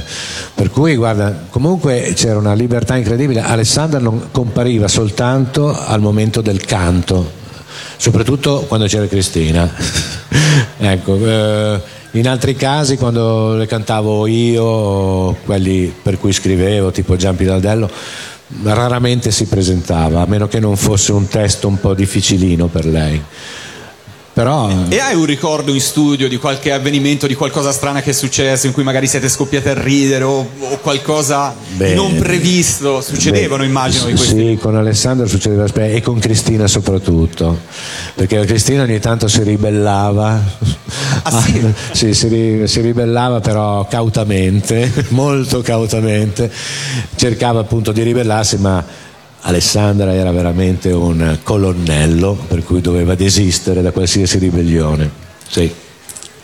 Per 0.54 0.70
cui 0.70 0.94
guarda, 0.94 1.46
comunque 1.50 2.12
c'era 2.14 2.38
una 2.38 2.54
libertà 2.54 2.94
incredibile. 2.94 3.40
Alessandra 3.40 3.98
non 3.98 4.28
compariva 4.30 4.86
soltanto 4.86 5.76
al 5.76 6.00
momento 6.00 6.40
del 6.42 6.64
canto, 6.64 7.28
soprattutto 7.96 8.64
quando 8.68 8.86
c'era 8.86 9.08
Cristina. 9.08 9.68
ecco, 10.78 11.16
eh, 11.16 11.80
in 12.12 12.28
altri 12.28 12.54
casi 12.54 12.96
quando 12.96 13.56
le 13.56 13.66
cantavo 13.66 14.28
io, 14.28 15.34
quelli 15.44 15.92
per 16.00 16.20
cui 16.20 16.32
scrivevo, 16.32 16.92
tipo 16.92 17.16
Giampi 17.16 17.44
Daldello, 17.44 17.90
raramente 18.62 19.32
si 19.32 19.46
presentava, 19.46 20.20
a 20.20 20.26
meno 20.26 20.46
che 20.46 20.60
non 20.60 20.76
fosse 20.76 21.10
un 21.10 21.26
testo 21.26 21.66
un 21.66 21.80
po' 21.80 21.94
difficilino 21.94 22.68
per 22.68 22.86
lei. 22.86 23.20
Però 24.32 24.70
E 24.88 25.00
hai 25.00 25.16
un 25.16 25.24
ricordo 25.24 25.74
in 25.74 25.80
studio 25.80 26.28
di 26.28 26.36
qualche 26.36 26.72
avvenimento, 26.72 27.26
di 27.26 27.34
qualcosa 27.34 27.72
strana 27.72 28.00
che 28.00 28.10
è 28.10 28.12
successo, 28.12 28.66
in 28.66 28.72
cui 28.72 28.84
magari 28.84 29.08
siete 29.08 29.28
scoppiati 29.28 29.68
a 29.68 29.74
ridere 29.74 30.22
o, 30.22 30.48
o 30.58 30.78
qualcosa 30.78 31.54
Beh, 31.76 31.94
non 31.94 32.16
previsto? 32.16 33.00
Succedevano, 33.00 33.62
Beh, 33.62 33.68
immagino, 33.68 34.06
di 34.06 34.14
questi. 34.14 34.36
Sì, 34.36 34.58
con 34.60 34.76
Alessandro 34.76 35.26
succedeva 35.26 35.66
e 35.74 36.00
con 36.00 36.20
Cristina 36.20 36.68
soprattutto, 36.68 37.58
perché 38.14 38.44
Cristina 38.44 38.84
ogni 38.84 39.00
tanto 39.00 39.26
si 39.26 39.42
ribellava. 39.42 40.40
Ah, 41.22 41.42
sì? 41.42 41.58
Sì, 41.92 42.14
si, 42.14 42.28
ri- 42.28 42.68
si 42.68 42.80
ribellava 42.80 43.40
però 43.40 43.86
cautamente, 43.86 44.90
molto 45.10 45.60
cautamente, 45.60 46.50
cercava 47.16 47.60
appunto 47.60 47.90
di 47.92 48.02
ribellarsi, 48.02 48.58
ma 48.58 48.82
Alessandra 49.42 50.14
era 50.14 50.30
veramente 50.30 50.90
un 50.92 51.38
colonnello, 51.42 52.34
per 52.46 52.62
cui 52.64 52.80
doveva 52.80 53.14
desistere 53.14 53.82
da 53.82 53.90
qualsiasi 53.90 54.38
ribellione. 54.38 55.10
Sì. 55.48 55.72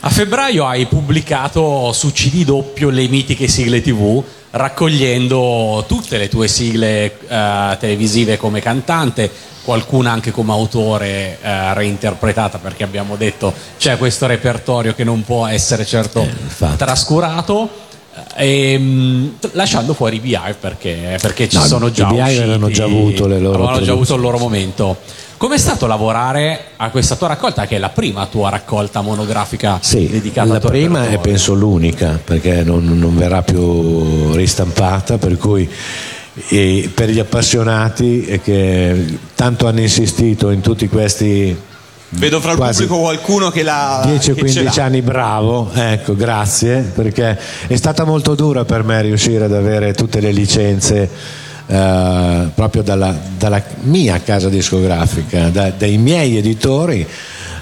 A 0.00 0.08
febbraio 0.08 0.66
hai 0.66 0.86
pubblicato 0.86 1.92
su 1.92 2.12
CD 2.12 2.44
doppio 2.44 2.90
le 2.90 3.08
mitiche 3.08 3.48
sigle 3.48 3.82
TV, 3.82 4.22
raccogliendo 4.50 5.84
tutte 5.88 6.16
le 6.16 6.28
tue 6.28 6.48
sigle 6.48 7.18
eh, 7.26 7.76
televisive 7.78 8.36
come 8.36 8.60
cantante, 8.60 9.30
qualcuna 9.64 10.12
anche 10.12 10.30
come 10.30 10.52
autore 10.52 11.38
eh, 11.42 11.74
reinterpretata, 11.74 12.58
perché 12.58 12.84
abbiamo 12.84 13.16
detto 13.16 13.52
c'è 13.78 13.98
questo 13.98 14.26
repertorio 14.26 14.94
che 14.94 15.02
non 15.02 15.24
può 15.24 15.46
essere 15.46 15.84
certo 15.84 16.20
infatti. 16.20 16.76
trascurato. 16.76 17.84
Eh, 18.36 18.72
ehm, 18.72 19.32
lasciando 19.52 19.94
fuori 19.94 20.16
i 20.16 20.20
Beehive 20.20 20.56
perché, 20.58 21.18
perché 21.20 21.48
ci 21.48 21.56
No, 21.56 21.64
sono 21.64 21.90
già 21.90 22.06
Beehive 22.06 22.22
usciti, 22.24 22.42
avevano 22.42 22.70
già 22.70 22.84
avuto 22.84 23.26
le 23.26 23.38
loro 23.38 23.62
avevano 23.64 23.84
già 23.84 23.92
avuto 23.92 24.14
il 24.14 24.20
loro 24.20 24.38
momento. 24.38 24.96
Com'è 25.36 25.58
stato 25.58 25.86
lavorare 25.86 26.68
a 26.76 26.88
questa 26.88 27.14
tua 27.16 27.28
raccolta, 27.28 27.66
che 27.66 27.76
è 27.76 27.78
la 27.78 27.90
prima 27.90 28.24
tua 28.26 28.48
raccolta 28.48 29.02
monografica 29.02 29.78
Sì, 29.82 30.08
dedicata 30.08 30.54
la 30.54 30.60
prima 30.60 31.00
e 31.00 31.10
repertorio? 31.10 31.20
penso 31.20 31.52
l'unica 31.54 32.18
perché 32.24 32.62
non, 32.64 32.98
non 32.98 33.14
verrà 33.16 33.42
più 33.42 34.32
ristampata, 34.32 35.18
per 35.18 35.36
cui 35.36 35.68
e 36.48 36.90
per 36.94 37.08
gli 37.10 37.18
appassionati 37.18 38.24
e 38.26 38.40
che 38.40 39.18
tanto 39.34 39.66
hanno 39.66 39.80
insistito 39.80 40.50
in 40.50 40.60
tutti 40.60 40.88
questi 40.88 41.56
Vedo 42.18 42.40
fra 42.40 42.52
il 42.52 42.56
quasi 42.56 42.86
pubblico 42.86 43.02
qualcuno 43.02 43.50
che 43.50 43.62
l'ha. 43.62 44.02
10 44.04 44.30
o 44.30 44.34
che 44.34 44.40
ce 44.48 44.52
15 44.60 44.76
l'ha. 44.78 44.84
anni 44.84 45.02
bravo, 45.02 45.70
ecco, 45.74 46.14
grazie, 46.16 46.80
perché 46.94 47.38
è 47.66 47.76
stata 47.76 48.04
molto 48.04 48.34
dura 48.34 48.64
per 48.64 48.82
me 48.84 49.02
riuscire 49.02 49.44
ad 49.44 49.52
avere 49.52 49.92
tutte 49.92 50.20
le 50.20 50.32
licenze 50.32 51.08
eh, 51.66 52.48
proprio 52.54 52.82
dalla, 52.82 53.14
dalla 53.36 53.62
mia 53.82 54.20
casa 54.22 54.48
discografica, 54.48 55.48
da- 55.48 55.70
dai 55.70 55.98
miei 55.98 56.38
editori. 56.38 57.06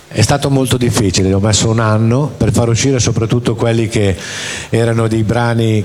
È 0.07 0.21
stato 0.21 0.49
molto 0.49 0.77
difficile, 0.77 1.33
ho 1.33 1.41
messo 1.41 1.69
un 1.69 1.81
anno 1.81 2.31
per 2.37 2.53
far 2.53 2.69
uscire 2.69 3.01
soprattutto 3.01 3.57
quelli 3.57 3.89
che 3.89 4.17
erano 4.71 5.09
dei 5.09 5.25
brani 5.25 5.85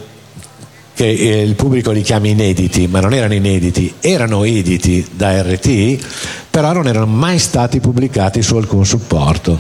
che 1.00 1.08
eh, 1.08 1.43
il 1.43 1.56
pubblico 1.56 1.91
li 1.91 2.02
chiama 2.02 2.28
inediti, 2.28 2.88
ma 2.88 3.00
non 3.00 3.14
erano 3.14 3.34
inediti, 3.34 3.93
erano 4.02 4.43
editi 4.43 5.08
da 5.16 5.41
RT, 5.41 5.97
però 6.50 6.74
non 6.74 6.88
erano 6.88 7.06
mai 7.06 7.39
stati 7.39 7.80
pubblicati 7.80 8.41
su 8.41 8.58
alcun 8.58 8.86
supporto. 8.86 9.58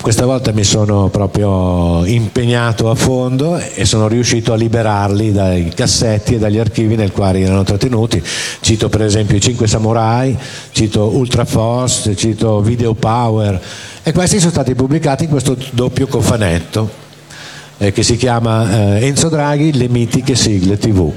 Questa 0.00 0.26
volta 0.26 0.50
mi 0.50 0.64
sono 0.64 1.06
proprio 1.06 2.04
impegnato 2.04 2.90
a 2.90 2.96
fondo 2.96 3.56
e 3.58 3.84
sono 3.84 4.08
riuscito 4.08 4.52
a 4.52 4.56
liberarli 4.56 5.30
dai 5.30 5.72
cassetti 5.72 6.34
e 6.34 6.38
dagli 6.38 6.58
archivi 6.58 6.96
nel 6.96 7.12
quali 7.12 7.42
erano 7.42 7.62
trattenuti. 7.62 8.20
Cito 8.58 8.88
per 8.88 9.02
esempio 9.02 9.36
i 9.36 9.40
5 9.40 9.68
Samurai, 9.68 10.36
cito 10.72 11.14
Ultra 11.14 11.44
Force, 11.44 12.16
cito 12.16 12.60
Video 12.60 12.94
Power 12.94 13.62
e 14.02 14.10
questi 14.10 14.40
sono 14.40 14.50
stati 14.50 14.74
pubblicati 14.74 15.24
in 15.24 15.30
questo 15.30 15.56
doppio 15.70 16.08
cofanetto 16.08 17.03
eh, 17.78 17.92
che 17.92 18.02
si 18.02 18.16
chiama 18.16 18.96
eh, 18.98 19.06
Enzo 19.06 19.28
Draghi, 19.28 19.72
le 19.74 19.88
mitiche 19.88 20.34
sigle 20.34 20.78
TV. 20.78 21.10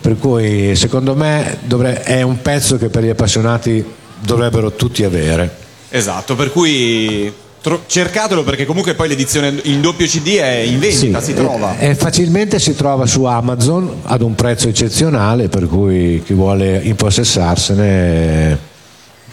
Per 0.00 0.18
cui 0.18 0.76
secondo 0.76 1.14
me 1.16 1.58
dovre- 1.64 2.02
è 2.02 2.22
un 2.22 2.40
pezzo 2.40 2.76
che 2.76 2.88
per 2.88 3.02
gli 3.04 3.08
appassionati 3.08 3.84
dovrebbero 4.20 4.72
tutti 4.72 5.02
avere. 5.04 5.64
Esatto, 5.88 6.34
per 6.36 6.52
cui 6.52 7.32
tro- 7.60 7.82
cercatelo 7.86 8.44
perché 8.44 8.66
comunque 8.66 8.94
poi 8.94 9.08
l'edizione 9.08 9.52
in 9.64 9.80
doppio 9.80 10.06
CD 10.06 10.36
è 10.36 10.58
in 10.58 10.78
vendita, 10.78 11.18
Sì, 11.20 11.26
si 11.26 11.34
trova. 11.34 11.76
eh, 11.78 11.88
eh, 11.88 11.94
facilmente 11.96 12.58
si 12.60 12.74
trova 12.76 13.06
su 13.06 13.24
Amazon 13.24 14.00
ad 14.04 14.22
un 14.22 14.34
prezzo 14.36 14.68
eccezionale, 14.68 15.48
per 15.48 15.66
cui 15.66 16.22
chi 16.24 16.34
vuole 16.34 16.80
impossessarsene 16.84 18.58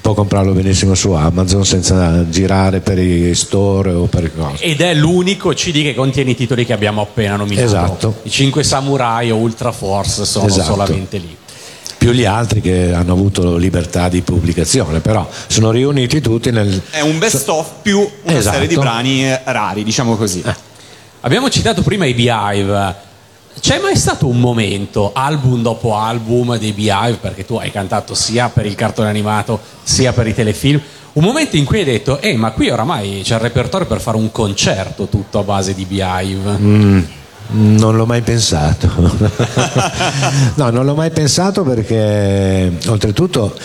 può 0.03 0.13
comprarlo 0.13 0.51
benissimo 0.51 0.95
su 0.95 1.11
Amazon 1.11 1.63
senza 1.65 2.29
girare 2.29 2.81
per 2.81 2.99
i 2.99 3.33
store 3.33 3.93
o 3.93 4.07
per 4.07 4.35
cose. 4.35 4.61
Ed 4.61 4.81
è 4.81 4.93
l'unico 4.93 5.51
CD 5.53 5.81
che 5.81 5.95
contiene 5.95 6.31
i 6.31 6.35
titoli 6.35 6.65
che 6.65 6.73
abbiamo 6.73 6.99
appena 6.99 7.37
nominato. 7.37 7.65
Esatto. 7.65 8.15
I 8.23 8.29
5 8.29 8.63
Samurai 8.65 9.31
o 9.31 9.37
Ultra 9.37 9.71
Force 9.71 10.25
sono 10.25 10.47
Esatto. 10.47 10.65
solamente 10.73 11.17
lì. 11.17 11.37
Più 11.97 12.11
gli 12.11 12.25
altri 12.25 12.59
che 12.59 12.91
hanno 12.93 13.13
avuto 13.13 13.55
libertà 13.55 14.09
di 14.09 14.21
pubblicazione, 14.21 14.99
però 14.99 15.25
sono 15.47 15.71
riuniti 15.71 16.19
tutti 16.19 16.51
nel... 16.51 16.81
È 16.89 16.99
un 16.99 17.17
best 17.17 17.47
of 17.47 17.69
più 17.81 17.99
una 18.23 18.37
Esatto. 18.37 18.55
serie 18.55 18.67
di 18.67 18.75
brani 18.75 19.25
eh, 19.25 19.39
rari, 19.45 19.85
diciamo 19.85 20.17
così. 20.17 20.43
Abbiamo 21.21 21.49
citato 21.49 21.81
prima 21.81 22.05
i 22.05 22.13
Beehive. 22.13 23.11
C'è 23.59 23.79
mai 23.79 23.95
stato 23.95 24.27
un 24.27 24.39
momento, 24.39 25.11
album 25.13 25.61
dopo 25.61 25.95
album 25.95 26.57
dei 26.57 26.73
Beehive, 26.73 27.17
perché 27.21 27.45
tu 27.45 27.55
hai 27.55 27.71
cantato 27.71 28.13
sia 28.13 28.49
per 28.49 28.65
il 28.65 28.75
cartone 28.75 29.09
animato 29.09 29.59
sia 29.83 30.11
per 30.11 30.27
i 30.27 30.33
telefilm, 30.33 30.81
un 31.13 31.23
momento 31.23 31.55
in 31.55 31.63
cui 31.63 31.79
hai 31.79 31.85
detto, 31.85 32.19
eh 32.19 32.35
ma 32.35 32.51
qui 32.51 32.69
oramai 32.69 33.21
c'è 33.23 33.35
il 33.35 33.41
repertorio 33.41 33.85
per 33.87 34.01
fare 34.01 34.17
un 34.17 34.31
concerto 34.31 35.07
tutto 35.07 35.39
a 35.39 35.43
base 35.43 35.73
di 35.73 35.85
Beehive. 35.85 36.57
Mm, 36.59 36.99
non 37.51 37.95
l'ho 37.95 38.05
mai 38.05 38.21
pensato. 38.21 38.89
no, 40.55 40.69
non 40.69 40.85
l'ho 40.85 40.95
mai 40.95 41.11
pensato 41.11 41.63
perché 41.63 42.71
oltretutto 42.87 43.55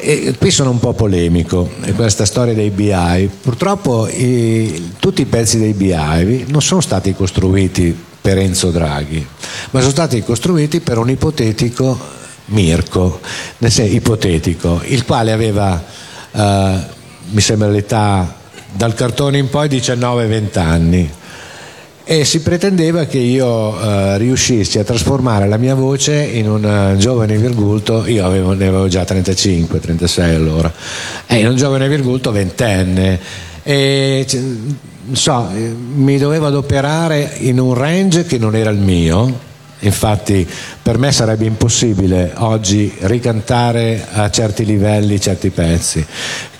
e 0.00 0.34
qui 0.38 0.50
sono 0.50 0.70
un 0.70 0.78
po' 0.78 0.92
polemico, 0.92 1.68
e 1.82 1.92
questa 1.92 2.24
storia 2.24 2.54
dei 2.54 2.70
BI. 2.70 3.30
Purtroppo 3.42 4.06
i- 4.08 4.92
tutti 4.98 5.22
i 5.22 5.26
pezzi 5.26 5.58
dei 5.58 5.72
BI 5.72 6.44
non 6.48 6.62
sono 6.62 6.80
stati 6.80 7.14
costruiti 7.14 8.06
per 8.28 8.36
Enzo 8.36 8.70
Draghi, 8.70 9.26
ma 9.70 9.80
sono 9.80 9.90
stati 9.90 10.22
costruiti 10.22 10.80
per 10.80 10.98
un 10.98 11.08
ipotetico 11.08 11.98
Mirko, 12.46 13.20
nel 13.56 13.70
senso 13.72 13.94
ipotetico, 13.94 14.82
il 14.84 15.06
quale 15.06 15.32
aveva, 15.32 15.82
eh, 16.30 16.76
mi 17.30 17.40
sembra 17.40 17.68
l'età 17.68 18.34
dal 18.70 18.92
cartone 18.92 19.38
in 19.38 19.48
poi 19.48 19.68
19-20 19.68 20.58
anni 20.58 21.10
e 22.04 22.24
si 22.26 22.42
pretendeva 22.42 23.06
che 23.06 23.16
io 23.16 23.80
eh, 23.80 24.18
riuscissi 24.18 24.78
a 24.78 24.84
trasformare 24.84 25.48
la 25.48 25.56
mia 25.56 25.74
voce 25.74 26.22
in 26.22 26.50
un 26.50 26.66
eh, 26.66 26.98
giovane 26.98 27.38
virgulto, 27.38 28.06
io 28.06 28.26
avevo, 28.26 28.52
ne 28.52 28.66
avevo 28.66 28.88
già 28.88 29.06
35, 29.06 29.80
36 29.80 30.34
allora, 30.34 30.70
e 31.26 31.38
in 31.38 31.46
un 31.46 31.56
giovane 31.56 31.88
virgulto 31.88 32.30
ventenne. 32.30 33.18
E, 33.62 34.24
c- 34.28 34.36
non 34.36 34.78
so, 35.12 35.48
eh, 35.54 35.74
mi 35.94 36.18
dovevo 36.18 36.46
adoperare 36.46 37.36
in 37.38 37.58
un 37.58 37.74
range 37.74 38.24
che 38.24 38.38
non 38.38 38.54
era 38.54 38.70
il 38.70 38.78
mio, 38.78 39.46
Infatti 39.80 40.46
per 40.82 40.98
me 40.98 41.12
sarebbe 41.12 41.44
impossibile 41.44 42.32
oggi 42.38 42.92
ricantare 43.02 44.06
a 44.10 44.28
certi 44.28 44.64
livelli 44.64 45.20
certi 45.20 45.50
pezzi, 45.50 46.04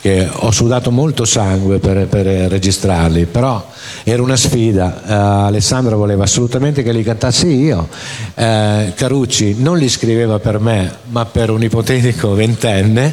che 0.01 0.29
ho 0.31 0.53
sudato 0.53 0.93
molto 0.93 1.25
sangue 1.25 1.79
per, 1.81 2.07
per 2.07 2.27
registrarli, 2.27 3.27
però 3.27 3.67
era 4.05 4.23
una 4.23 4.37
sfida, 4.37 5.03
Eh, 5.05 5.13
Alessandro 5.13 5.97
voleva 5.97 6.25
assolutamente 6.25 6.85
che 6.85 6.93
li 6.93 7.03
cantassi 7.03 7.49
io, 7.49 7.89
Eh, 8.35 8.93
Carucci 8.95 9.57
non 9.59 9.79
li 9.79 9.89
scriveva 9.89 10.39
per 10.39 10.61
me 10.61 10.99
ma 11.09 11.25
per 11.25 11.51
un 11.51 11.63
ipotetico 11.65 12.35
ventenne, 12.35 13.13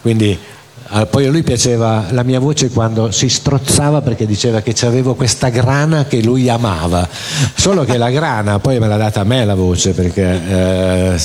quindi 0.00 0.36
Ah, 0.96 1.06
poi 1.06 1.26
a 1.26 1.30
lui 1.30 1.42
piaceva 1.42 2.06
la 2.10 2.22
mia 2.22 2.38
voce 2.38 2.70
quando 2.70 3.10
si 3.10 3.28
strozzava 3.28 4.00
perché 4.00 4.26
diceva 4.26 4.60
che 4.60 4.76
avevo 4.86 5.16
questa 5.16 5.48
grana 5.48 6.04
che 6.04 6.22
lui 6.22 6.48
amava. 6.48 7.08
Solo 7.56 7.82
che 7.82 7.96
la 7.96 8.10
grana 8.10 8.60
poi 8.60 8.78
me 8.78 8.86
l'ha 8.86 8.96
data 8.96 9.22
a 9.22 9.24
me 9.24 9.44
la 9.44 9.56
voce 9.56 9.90
perché 9.90 10.22
eh, 10.22 11.20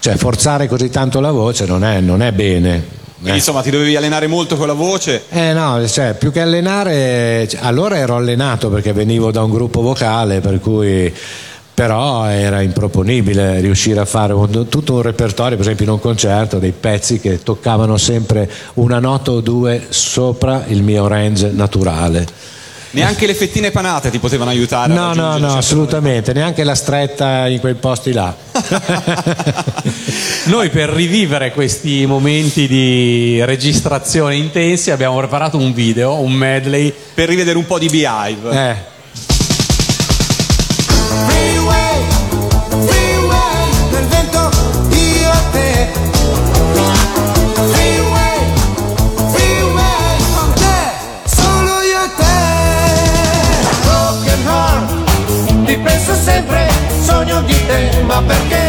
cioè, 0.00 0.16
forzare 0.16 0.66
così 0.66 0.90
tanto 0.90 1.20
la 1.20 1.30
voce 1.30 1.66
non 1.66 1.84
è, 1.84 2.00
non 2.00 2.20
è 2.20 2.32
bene. 2.32 2.84
Quindi 3.20 3.38
insomma 3.38 3.62
ti 3.62 3.70
dovevi 3.70 3.94
allenare 3.94 4.26
molto 4.26 4.56
con 4.56 4.66
la 4.66 4.72
voce. 4.72 5.22
Eh 5.28 5.52
no, 5.52 5.86
cioè, 5.86 6.14
più 6.14 6.32
che 6.32 6.40
allenare, 6.40 7.46
cioè, 7.48 7.60
allora 7.62 7.98
ero 7.98 8.16
allenato 8.16 8.70
perché 8.70 8.92
venivo 8.92 9.30
da 9.30 9.44
un 9.44 9.52
gruppo 9.52 9.82
vocale, 9.82 10.40
per 10.40 10.58
cui 10.58 11.14
però 11.82 12.26
era 12.28 12.60
improponibile 12.60 13.58
riuscire 13.58 13.98
a 13.98 14.04
fare 14.04 14.32
un- 14.32 14.68
tutto 14.68 14.94
un 14.94 15.02
repertorio, 15.02 15.56
per 15.56 15.64
esempio 15.64 15.84
in 15.86 15.90
un 15.90 15.98
concerto, 15.98 16.60
dei 16.60 16.70
pezzi 16.70 17.18
che 17.18 17.42
toccavano 17.42 17.96
sempre 17.96 18.48
una 18.74 19.00
nota 19.00 19.32
o 19.32 19.40
due 19.40 19.86
sopra 19.88 20.62
il 20.68 20.84
mio 20.84 21.08
range 21.08 21.50
naturale. 21.50 22.24
Neanche 22.90 23.26
le 23.26 23.34
fettine 23.34 23.72
panate 23.72 24.10
ti 24.10 24.20
potevano 24.20 24.50
aiutare. 24.50 24.92
a 24.92 24.94
No, 24.94 25.12
no, 25.12 25.38
no, 25.38 25.56
assolutamente, 25.56 26.32
neanche 26.32 26.62
la 26.62 26.76
stretta 26.76 27.48
in 27.48 27.58
quei 27.58 27.74
posti 27.74 28.12
là. 28.12 28.32
Noi 30.46 30.70
per 30.70 30.88
rivivere 30.88 31.50
questi 31.50 32.06
momenti 32.06 32.68
di 32.68 33.44
registrazione 33.44 34.36
intensi 34.36 34.92
abbiamo 34.92 35.16
preparato 35.16 35.56
un 35.56 35.72
video, 35.72 36.20
un 36.20 36.30
medley. 36.32 36.94
Per 37.14 37.28
rivedere 37.28 37.58
un 37.58 37.66
po' 37.66 37.80
di 37.80 37.88
Beehive. 37.88 38.50
Eh. 38.70 38.90
Di 57.44 57.66
te, 57.66 58.02
ma 58.02 58.22
perché? 58.22 58.61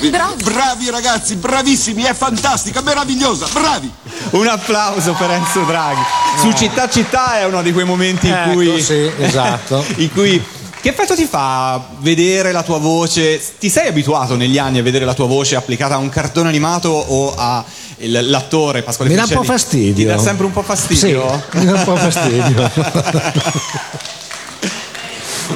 Che 0.00 0.10
bravi! 0.10 0.42
Bravi 0.44 0.90
ragazzi, 0.90 1.34
bravissimi, 1.36 2.02
è 2.02 2.14
fantastica, 2.14 2.80
meravigliosa, 2.82 3.46
bravi! 3.52 3.90
Un 4.30 4.46
applauso 4.46 5.12
per 5.14 5.30
Enzo 5.30 5.62
Draghi. 5.64 6.00
Su 6.40 6.52
Città 6.52 6.88
Città 6.88 7.38
è 7.40 7.44
uno 7.46 7.62
di 7.62 7.72
quei 7.72 7.84
momenti 7.84 8.28
in 8.28 8.34
Ecco, 8.34 8.52
cui. 8.52 8.80
sì, 8.82 9.10
esatto. 9.18 9.84
in 9.96 10.12
cui. 10.12 10.42
Che 10.80 10.90
effetto 10.90 11.16
ti 11.16 11.24
fa 11.24 11.84
vedere 11.98 12.52
la 12.52 12.62
tua 12.62 12.78
voce? 12.78 13.42
Ti 13.58 13.68
sei 13.68 13.88
abituato 13.88 14.36
negli 14.36 14.58
anni 14.58 14.78
a 14.78 14.82
vedere 14.82 15.04
la 15.04 15.14
tua 15.14 15.26
voce 15.26 15.56
applicata 15.56 15.94
a 15.94 15.98
un 15.98 16.08
cartone 16.08 16.48
animato 16.48 16.88
o 16.90 17.34
a 17.36 17.64
il- 17.98 18.30
l'attore 18.30 18.82
Pasquale 18.82 19.10
Mi 19.10 19.16
dà 19.16 19.24
un 19.24 19.28
po' 19.30 19.42
fastidio. 19.42 19.94
Ti 19.94 20.04
dà 20.04 20.18
sempre 20.18 20.46
un 20.46 20.52
po' 20.52 20.62
fastidio? 20.62 21.42
Sì, 21.50 21.58
mi 21.58 21.64
dà 21.64 21.72
un 21.72 21.82
po' 21.84 21.96
fastidio. 21.98 22.70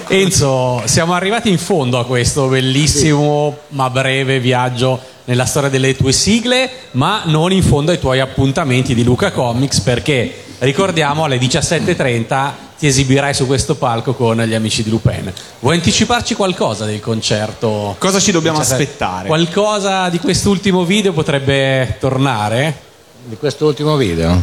Enzo, 0.08 0.82
siamo 0.86 1.14
arrivati 1.14 1.48
in 1.48 1.58
fondo 1.58 1.98
a 1.98 2.04
questo 2.04 2.46
bellissimo 2.46 3.56
ma 3.68 3.90
breve 3.90 4.40
viaggio 4.40 5.00
nella 5.24 5.44
storia 5.44 5.68
delle 5.68 5.96
tue 5.96 6.12
sigle, 6.12 6.68
ma 6.92 7.22
non 7.26 7.52
in 7.52 7.62
fondo 7.62 7.92
ai 7.92 7.98
tuoi 7.98 8.20
appuntamenti 8.20 8.94
di 8.94 9.04
Luca 9.04 9.30
Comics 9.32 9.80
perché 9.80 10.44
ricordiamo 10.58 11.24
alle 11.24 11.38
17.30 11.38 12.50
ti 12.78 12.88
esibirai 12.88 13.32
su 13.32 13.46
questo 13.46 13.76
palco 13.76 14.14
con 14.14 14.38
gli 14.42 14.54
amici 14.54 14.82
di 14.82 14.90
Lupin. 14.90 15.32
Vuoi 15.60 15.76
anticiparci 15.76 16.34
qualcosa 16.34 16.84
del 16.84 16.98
concerto? 16.98 17.94
Cosa 17.98 18.18
ci 18.18 18.32
dobbiamo 18.32 18.58
17? 18.58 18.82
aspettare? 18.82 19.28
Qualcosa 19.28 20.08
di 20.08 20.18
quest'ultimo 20.18 20.84
video 20.84 21.12
potrebbe 21.12 21.96
tornare? 22.00 22.76
Di 23.24 23.36
quest'ultimo 23.36 23.96
video? 23.96 24.42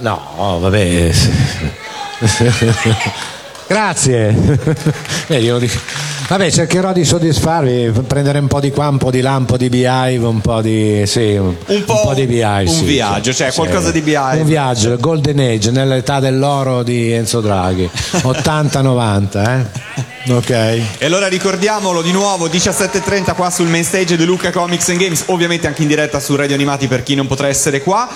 No, 0.00 0.58
vabbè. 0.60 1.10
Grazie. 3.68 4.34
Di- 5.28 5.70
Vabbè, 6.28 6.50
cercherò 6.50 6.92
di 6.92 7.06
soddisfarvi, 7.06 7.90
prendere 8.06 8.38
un 8.38 8.48
po' 8.48 8.60
di 8.60 8.70
qua, 8.70 8.88
un 8.88 8.98
po' 8.98 9.10
di 9.10 9.22
là, 9.22 9.36
un 9.36 9.46
po' 9.46 9.56
di 9.56 9.70
Beehive, 9.70 10.26
un 10.26 10.42
po' 10.42 10.60
di. 10.60 11.02
Sì, 11.06 11.36
un, 11.36 11.54
po' 11.86 12.12
di 12.14 12.26
Beehive. 12.26 12.68
un 12.68 12.76
sì, 12.76 12.84
viaggio, 12.84 13.30
sì, 13.30 13.38
cioè 13.38 13.50
sì. 13.50 13.56
qualcosa 13.56 13.90
di 13.90 14.02
Beehive. 14.02 14.40
Un 14.42 14.46
viaggio, 14.46 14.92
il 14.92 15.00
Golden 15.00 15.38
Age, 15.38 15.70
nell'età 15.70 16.20
dell'oro 16.20 16.82
di 16.82 17.12
Enzo 17.12 17.40
Draghi. 17.40 17.88
80-90, 18.20 19.48
eh? 20.26 20.32
Ok. 20.32 20.50
E 20.50 21.06
allora 21.06 21.28
ricordiamolo 21.28 22.02
di 22.02 22.12
nuovo, 22.12 22.46
17.30 22.46 23.34
qua 23.34 23.48
sul 23.48 23.68
main 23.68 23.84
stage 23.84 24.18
di 24.18 24.26
Luca 24.26 24.50
Comics 24.50 24.90
and 24.90 24.98
Games, 24.98 25.24
ovviamente 25.28 25.66
anche 25.66 25.80
in 25.80 25.88
diretta 25.88 26.20
su 26.20 26.36
Radio 26.36 26.56
Animati 26.56 26.88
per 26.88 27.02
chi 27.02 27.14
non 27.14 27.26
potrà 27.26 27.48
essere 27.48 27.80
qua. 27.80 28.06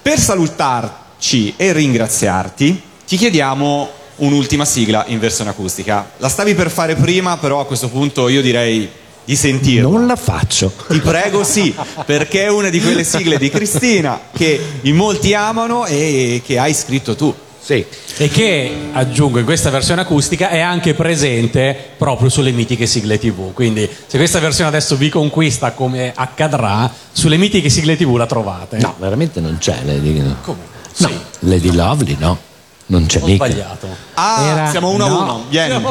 Per 0.00 0.18
salutarci 0.18 1.54
e 1.56 1.72
ringraziarti, 1.72 2.82
ti 3.04 3.16
chiediamo 3.16 4.00
un'ultima 4.16 4.64
sigla 4.64 5.04
in 5.08 5.18
versione 5.18 5.50
acustica. 5.50 6.12
La 6.18 6.28
stavi 6.28 6.54
per 6.54 6.70
fare 6.70 6.94
prima, 6.94 7.36
però 7.36 7.60
a 7.60 7.66
questo 7.66 7.88
punto 7.88 8.28
io 8.28 8.42
direi 8.42 8.88
di 9.24 9.36
sentirla. 9.36 9.88
Non 9.88 10.06
la 10.06 10.16
faccio. 10.16 10.72
Ti 10.88 10.98
prego 10.98 11.44
sì, 11.44 11.74
perché 12.04 12.44
è 12.44 12.50
una 12.50 12.68
di 12.68 12.80
quelle 12.80 13.04
sigle 13.04 13.38
di 13.38 13.50
Cristina 13.50 14.20
che 14.32 14.60
in 14.82 14.96
molti 14.96 15.34
amano 15.34 15.86
e 15.86 16.42
che 16.44 16.58
hai 16.58 16.74
scritto 16.74 17.14
tu. 17.14 17.34
Sì. 17.64 17.84
E 18.16 18.28
che, 18.28 18.74
aggiungo, 18.92 19.38
in 19.38 19.44
questa 19.44 19.70
versione 19.70 20.00
acustica 20.00 20.48
è 20.48 20.58
anche 20.58 20.94
presente 20.94 21.76
proprio 21.96 22.28
sulle 22.28 22.50
mitiche 22.50 22.86
sigle 22.86 23.20
TV. 23.20 23.52
Quindi, 23.52 23.88
se 24.06 24.16
questa 24.16 24.40
versione 24.40 24.68
adesso 24.68 24.96
vi 24.96 25.08
conquista 25.08 25.70
come 25.70 26.12
accadrà, 26.12 26.92
sulle 27.12 27.36
mitiche 27.36 27.68
sigle 27.68 27.96
TV 27.96 28.16
la 28.16 28.26
trovate. 28.26 28.78
No, 28.78 28.96
veramente 28.98 29.40
non 29.40 29.58
c'è 29.58 29.78
Lady 29.84 30.18
no. 30.18 30.36
Come? 30.42 30.58
No, 30.96 31.10
Lady 31.40 31.72
Lovely 31.72 32.16
no. 32.18 32.50
Non 32.86 33.06
c'è 33.06 33.20
Ho 33.22 33.26
mica. 33.26 33.46
sbagliato. 33.46 33.86
Ah, 34.14 34.42
Era- 34.50 34.70
siamo 34.70 34.90
uno 34.90 35.04
a 35.06 35.08
no. 35.08 35.22
uno. 35.22 35.44
Vieni. 35.48 35.82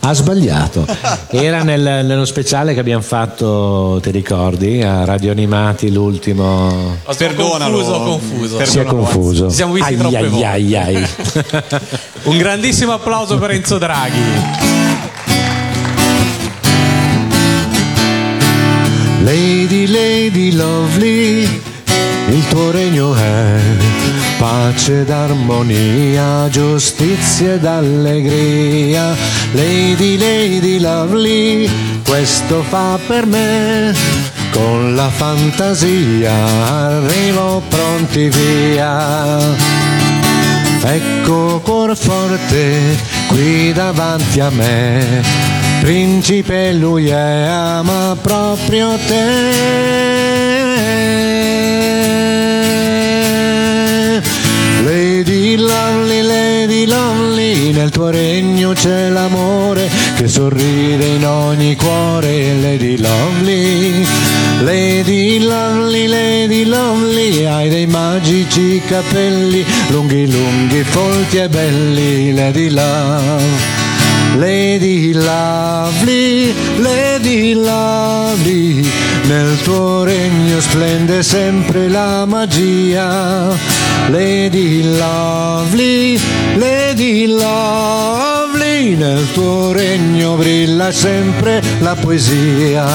Ha 0.00 0.12
sbagliato. 0.12 0.84
Era 1.30 1.62
nel- 1.62 2.04
nello 2.04 2.24
speciale 2.24 2.74
che 2.74 2.80
abbiamo 2.80 3.02
fatto, 3.02 4.00
ti 4.02 4.10
ricordi? 4.10 4.82
A 4.82 5.04
Radio 5.04 5.30
Animati 5.30 5.92
l'ultimo. 5.92 6.96
Perdonalo. 7.16 7.76
confuso, 7.84 8.02
confuso. 8.02 8.64
Si 8.64 8.78
è 8.80 8.84
confuso. 8.84 9.48
Ci 9.50 9.54
siamo 9.54 9.72
visti 9.74 9.92
Ai, 9.92 9.98
troppe 9.98 10.16
ai, 10.16 10.28
volte. 10.28 10.46
ai, 10.46 10.76
ai. 10.76 11.06
Un 12.24 12.38
grandissimo 12.38 12.92
applauso 12.92 13.38
per 13.38 13.50
Enzo 13.52 13.78
Draghi. 13.78 14.20
Lady, 19.22 19.86
lady 19.86 20.52
lovely, 20.56 21.42
il 22.28 22.48
tuo 22.48 22.70
regno 22.72 23.14
è 23.14 23.56
pace 24.42 25.02
ed 25.02 25.10
armonia, 25.10 26.48
giustizia 26.50 27.52
ed 27.52 27.64
allegria. 27.64 29.14
Lady, 29.52 30.18
lady 30.18 30.80
lovely, 30.80 31.70
questo 32.04 32.64
fa 32.68 32.98
per 33.06 33.24
me 33.26 33.94
con 34.50 34.96
la 34.96 35.08
fantasia 35.08 36.34
arrivo 36.88 37.62
pronti 37.68 38.28
via. 38.30 39.38
Ecco 40.84 41.60
cuor 41.60 41.96
forte 41.96 42.96
qui 43.28 43.72
davanti 43.72 44.40
a 44.40 44.50
me, 44.50 45.22
principe 45.80 46.72
lui 46.72 47.06
è, 47.10 47.46
ama 47.46 48.16
proprio 48.20 48.98
te. 49.06 50.42
Lady 54.84 55.56
Lovely, 55.56 56.22
Lady 56.22 56.86
Lovely, 56.86 57.70
nel 57.72 57.90
tuo 57.90 58.10
regno 58.10 58.72
c'è 58.72 59.10
l'amore 59.10 59.88
che 60.16 60.26
sorride 60.26 61.06
in 61.06 61.24
ogni 61.24 61.76
cuore, 61.76 62.54
Lady 62.60 62.98
Lovely. 62.98 64.04
Lady 64.62 65.38
Lovely, 65.38 66.06
Lady 66.06 66.64
Lovely, 66.64 67.44
hai 67.44 67.68
dei 67.68 67.86
magici 67.86 68.82
capelli, 68.84 69.64
lunghi 69.88 70.28
lunghi, 70.28 70.82
folti 70.82 71.36
e 71.36 71.48
belli, 71.48 72.32
Lady 72.32 72.68
Love. 72.68 73.80
Lady 74.36 75.12
Lovely, 75.12 76.52
Lady 76.78 77.54
Lovely, 77.54 78.90
nel 79.26 79.60
tuo 79.62 80.04
regno 80.04 80.60
splende 80.60 81.22
sempre 81.22 81.88
la 81.88 82.24
magia. 82.26 83.48
Lady 84.08 84.82
Lovely, 84.96 86.20
Lady 86.56 87.26
Lovely, 87.26 88.96
nel 88.96 89.30
tuo 89.32 89.72
regno 89.72 90.34
brilla 90.36 90.90
sempre 90.90 91.62
la 91.80 91.94
poesia. 91.94 92.86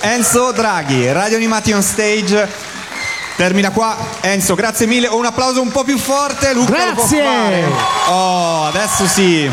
Enzo 0.00 0.52
Draghi, 0.52 1.10
Radio 1.10 1.36
Animati 1.36 1.72
on 1.72 1.82
Stage. 1.82 2.71
Termina 3.42 3.72
qua. 3.72 3.96
Enzo, 4.20 4.54
grazie 4.54 4.86
mille. 4.86 5.08
Un 5.08 5.24
applauso 5.24 5.60
un 5.60 5.72
po' 5.72 5.82
più 5.82 5.98
forte. 5.98 6.54
Luca 6.54 6.86
lo 6.86 6.92
può 6.92 7.02
Grazie. 7.02 7.22
fare. 7.24 7.64
Oh, 8.06 8.66
adesso 8.66 9.04
sì. 9.08 9.50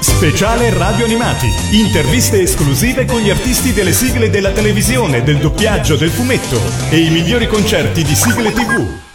Speciale 0.00 0.72
Radio 0.72 1.04
Animati. 1.04 1.52
Interviste 1.72 2.40
esclusive 2.40 3.04
con 3.04 3.20
gli 3.20 3.28
artisti 3.28 3.74
delle 3.74 3.92
sigle 3.92 4.30
della 4.30 4.52
televisione, 4.52 5.22
del 5.22 5.36
doppiaggio, 5.36 5.96
del 5.96 6.10
fumetto 6.10 6.58
e 6.88 6.96
i 6.96 7.10
migliori 7.10 7.46
concerti 7.46 8.02
di 8.02 8.14
sigle 8.14 8.54
TV. 8.54 9.07